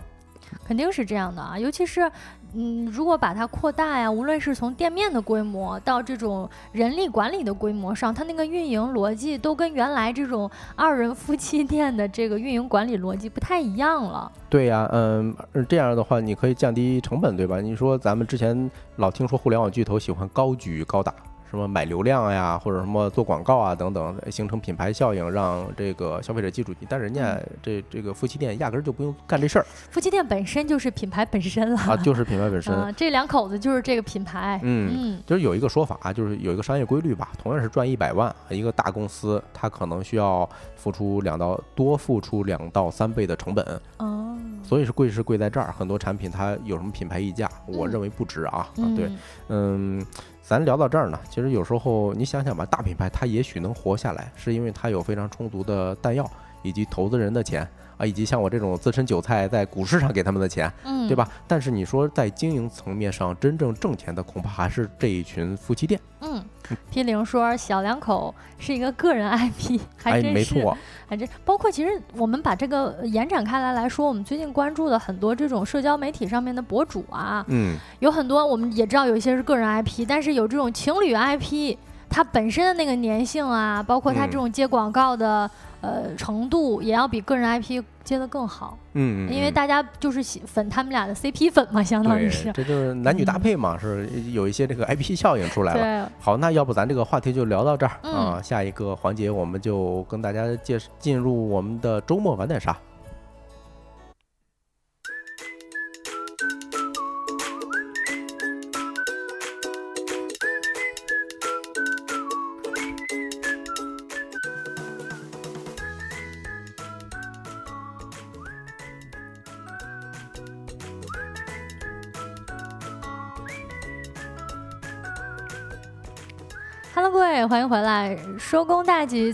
[0.63, 2.09] 肯定是这样的啊，尤其是，
[2.53, 14.31] 嗯，如果把它扩大呀，无论是从店面的规模到这种人力管理的规模上，它那个运营逻辑都跟原来这种二人夫妻店的这个运营管理逻辑不太一样了。
[14.51, 17.61] 对呀，嗯，呃这样的话你可以降低成本，对吧？
[17.61, 21.13] 你说咱们之前老听说互联网巨头喜欢高举高打，
[21.55, 26.87] 什么买流量呀，或者什么做广告啊等等，形成品牌效应，让这个消费者记住你。
[26.91, 32.75] 但人家这这个夫妻店压根儿就不用干这事儿夫妻店本身就是品牌本身了啊，就是品牌本身。
[32.75, 34.59] 啊这两口子就是这个品牌。
[34.63, 45.73] 嗯，嗯就是有一个说法啊，就是有一个商业规律吧，同样是赚一百万，一个大公司它可能需要付出两到多付出两到三倍的成本，哦，所以是贵是贵在这儿。
[45.77, 48.55] 很多产品它有什么品牌溢价，我嗯认为不值啊。
[48.55, 49.11] 啊，嗯，对，
[49.49, 50.07] 嗯，
[50.47, 56.31] 咱聊到这儿呢，其实有时候你想想吧，大品牌它也许能活下来，是因为它有非常充足的弹药，
[56.63, 57.67] 以及投资人的钱
[57.97, 61.29] 啊，以及像我这种资深韭菜在股市上给他们的钱，嗯，对吧？
[61.47, 66.01] 但是你说在经营层面上真正挣钱的，恐怕还是这一群夫妻店。
[66.21, 66.43] 嗯，
[66.91, 70.35] 批零说小两口是一个个人 IP，还哎，真是。
[70.35, 70.77] 没错，
[71.07, 81.77] 还真包括其实我们把这个呃延展开来来说，我们最近关注的很多这种社交媒体上面的博主啊，嗯，有很多我们也知道有一些是个人 IP，但是有这种情侣 IP。
[82.11, 85.51] 它本身的那个粘性啊，包括它这种接广告的
[85.85, 88.79] 呃程度，也要比个人 IP 接的更好。
[88.95, 92.51] 嗯，因为大家就是喜粉他们俩的 CP 粉嘛，相当于是。
[92.53, 95.81] 这就是男女搭配嘛，是有一些这个 IP 效应出来了。
[95.81, 96.13] 对。
[96.21, 102.77] 好，那要不咱这个话题就聊到这儿啊，下一个环节我们就跟大家介进入我们的周末玩点啥。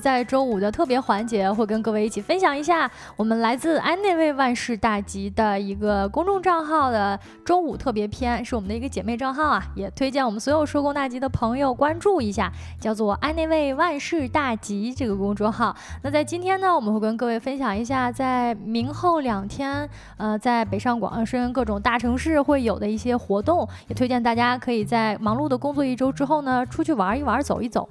[0.00, 15.74] 在周五的特别环节，会跟各位一起分享一下我们来自安内卫万事大吉的一个公众账号的周五特别篇，是我们的一个姐妹账号啊，也推荐我们所有收工大吉的朋友关注一下，叫做安内卫万事大吉这个公众号。
[16.02, 27.40] 那在今天呢，我们会跟各位分享一下，在明后两天，呃，在北上广深各种大城市会有的一些活动，也推荐大家可以在忙碌的工作一周之后呢，出去玩一玩。
[27.40, 27.88] 走一走，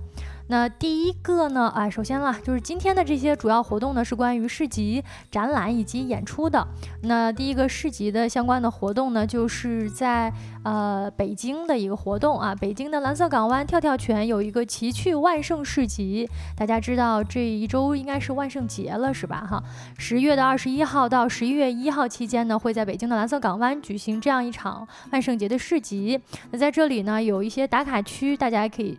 [0.51, 1.71] 那第一个呢？
[1.75, 6.67] 啊，首先啦，就是今天的这些主要活动呢，是关于市集、展览以及演出的。
[7.03, 10.33] 那第一个市集的相关的活动呢，就是在
[10.63, 16.27] 呃北京的一个活动啊，北京的蓝色港湾跳跳泉有一个奇趣万圣市集。
[16.57, 19.45] 大家知道这一周应该是万圣节了，是吧？
[19.47, 19.63] 哈，
[19.99, 26.19] 十月的二十一号到十一月一号期间呢，会在北京的蓝色港湾举行这样一场万圣节的市集。
[26.49, 28.97] 那在这里呢，有一些打卡区，大家可以。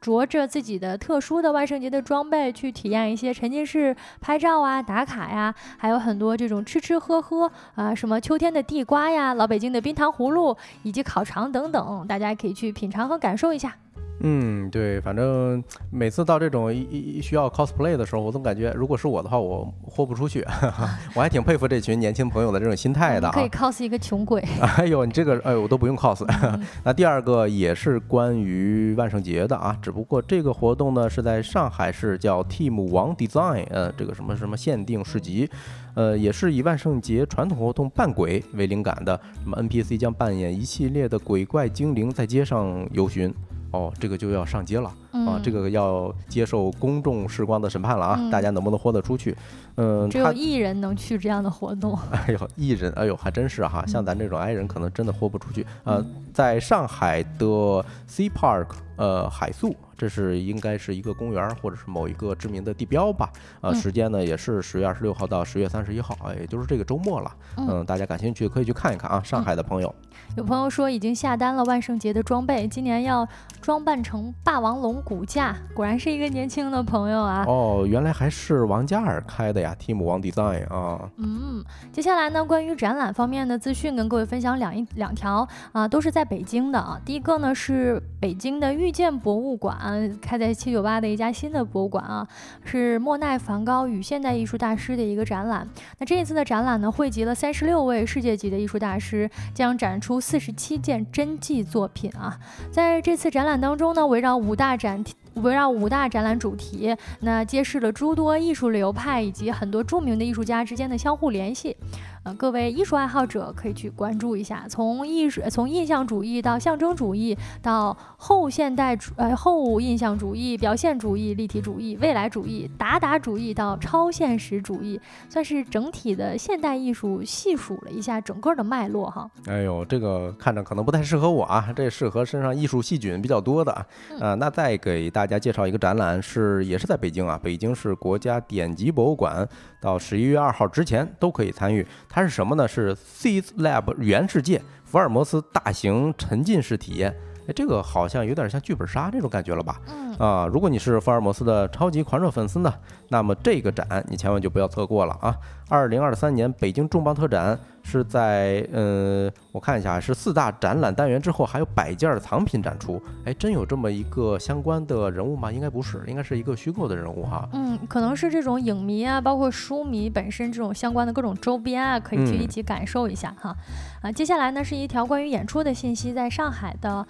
[0.00, 13.74] 着着自己的特殊的万圣节的装备去体验一些沉浸式拍照啊、打卡呀，还有很多这种吃吃喝喝啊，什么秋天的地瓜呀、老北京的冰糖葫芦以及烤肠等等，大家可以去品尝和感受一下。
[14.20, 20.46] 嗯，对，反正每次到这种一一需要 cosplay 的时候，我总感觉如果是我的话，我豁不出去。
[21.14, 23.32] 我还挺佩服这群年轻朋友的这种心态的啊。
[23.32, 24.40] 可以 cos 一个穷鬼。
[24.78, 26.24] 哎呦，你这个哎，我都不用 cos。
[26.84, 35.50] 那第二个也是关于万圣节的啊，只不过这个活动呢是在上海市叫 Team 王 Design，呃，这个什么什么限定市集，
[35.94, 43.34] 呃，也是以万圣节传统活动扮鬼为灵感的，什么 NPC 将扮演一系列的鬼怪精灵在街上游巡。
[43.74, 45.40] 哦，这个就要上街了啊！
[45.42, 48.30] 这个要接受公众视光的审判了啊！
[48.30, 49.36] 大家能不能豁得出去？
[49.74, 51.98] 嗯，只有艺人能去这样的活动。
[52.12, 53.84] 哎呦，艺人，哎呦，还真是哈！
[53.84, 55.66] 像咱这种 I 人，可能真的豁不出去。
[55.82, 59.74] 呃，在上海的 C Park，呃，海素。
[59.96, 63.30] 这是应该是一个公园或者是某一个知名的地标吧？
[63.60, 67.30] 呃，时间呢也是十月二十六号到十月三十一号，啊，也就是这个周末了。
[67.56, 69.22] 嗯，大家感兴趣可以去看一看啊。
[69.24, 69.94] 上海的朋友，
[70.36, 73.26] 有朋友说已经下单了万圣节的装备，今年要
[73.60, 77.44] 装扮成霸王龙骨架，果然是一个年轻的朋友啊。
[77.46, 81.08] 哦，原来还是王嘉尔开的呀，Team 王 Design 啊。
[81.18, 87.00] 嗯，接下来呢，关于展览方面的资讯，跟各位分享两一两条啊，都是在北京的啊。
[87.04, 89.74] 第一个呢是北京的遇见博物馆。
[90.20, 92.26] 开在七九八的一家新的博物馆啊，
[92.64, 95.68] 是莫奈梵高与现代艺术大师的一个展览。
[95.98, 102.38] 那这一次的展览呢，汇集了三十六位世界级的艺术大师，将展出四十七件真迹作品啊。
[102.70, 105.04] 在这次展览当中呢，围绕五大展。
[105.42, 111.76] 围绕五大展览主题，那揭示了诸多艺术流派以及很多著名的艺术家之间的相互联系。
[112.24, 124.98] 呃，各位艺术爱好者可以去关注一下，从艺术从印象主义到象征主义，到后现代主呃后印象主义、表现主义、立体主义、未来主义、达达主义到超现实主义，
[125.28, 129.30] 算是整体的现代艺术细数了一下整个的脉络哈。
[129.46, 133.70] 哎呦，这个看着可能不太适合我啊，这适合身上艺术细菌比较多的
[134.18, 134.34] 啊。
[134.36, 139.46] 那再给大家介绍一个展览，是也是在北京啊，北京市国家典籍博物馆，
[139.84, 141.86] 到十一月二号之前都可以参与。
[142.08, 142.66] 它是什么呢？
[142.66, 147.14] 是 Seeds Lab 原世界福尔摩斯大型沉浸式体验。
[147.46, 149.78] 哎，这个好像有点像剧本杀这种感觉了吧？
[149.86, 152.72] 嗯啊，如果你是福尔摩斯的超级狂热粉丝呢，
[153.08, 155.36] 那么这个展你千万就不要错过了啊！
[155.68, 157.58] 二零二三年北京重磅特展。
[157.86, 163.00] 是在呃，我看一下，是四大展览单元之后还有摆件藏品展出。
[163.24, 165.52] 哎，真有这么一个相关的人物吗？
[165.52, 167.48] 应该不是，应该是一个虚构的人物哈。
[167.52, 173.54] 嗯，可能是这种影迷啊，包括书迷本身这种相关的各种周边啊，可以去一起感受一下哈。
[174.00, 177.06] 啊，接下来呢是一条关于演出的信息，在上海的。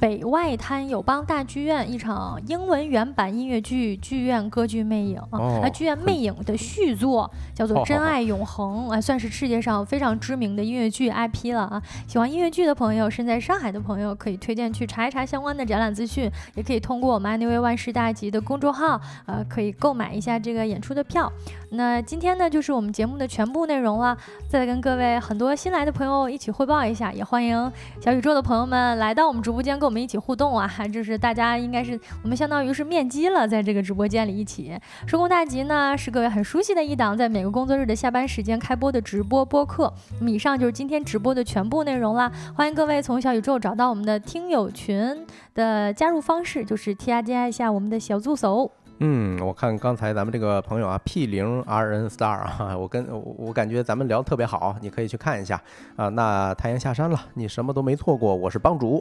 [0.00, 5.20] 北外滩友邦大剧院一场英文原版音乐剧《剧院歌剧魅影》
[5.62, 11.82] 啊，剧院魅影的续作叫做《真爱永恒》，啊，算是世界上非常知名的音乐剧 IP 了啊。
[12.06, 21.32] 喜欢音乐剧的朋友，身在上海的朋友，可以推荐去查一查相关的展览资讯，也可以通过我们 Anyway 万事大吉的公众号，呃，可以购买一下这个演出的票。
[21.70, 24.16] 那今天呢，就是我们节目的全部内容了。
[24.48, 27.70] 再跟各位很多新来的朋友一起汇报一下，也欢迎
[28.00, 30.70] 小宇宙的朋友们来到我们直播间跟我们一起互动啊！
[30.94, 39.92] 就是大家应该是我们相当于是面基了，在这个直播间里一起收工大吉呢，是各位很熟悉的一档，在每个工作日的下班时间开播的直播播客。
[40.20, 48.70] 那么以上就是今天直播的全部内容啦，欢迎各位从小宇宙找到我们的听友群的加入方式，就是添加一下我们的小助手。
[49.00, 55.62] 嗯，我看刚才咱们这个朋友啊，P 零 RN Star 啊，我跟我我感觉咱们聊得特别好，你可以去看一下
[55.94, 56.08] 啊。
[56.08, 58.34] 那太阳下山了，你什么都没错过。
[58.34, 59.00] 我是帮主，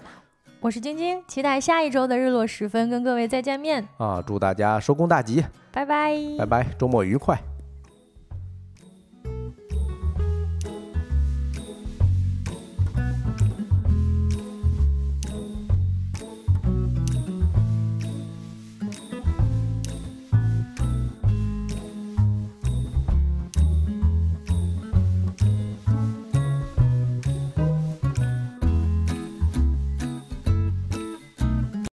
[0.59, 4.23] 我是晶晶，期待下一周的日落时分跟各位再见面啊！
[4.25, 7.37] 祝大家收工大吉，拜拜，拜拜，周末愉快。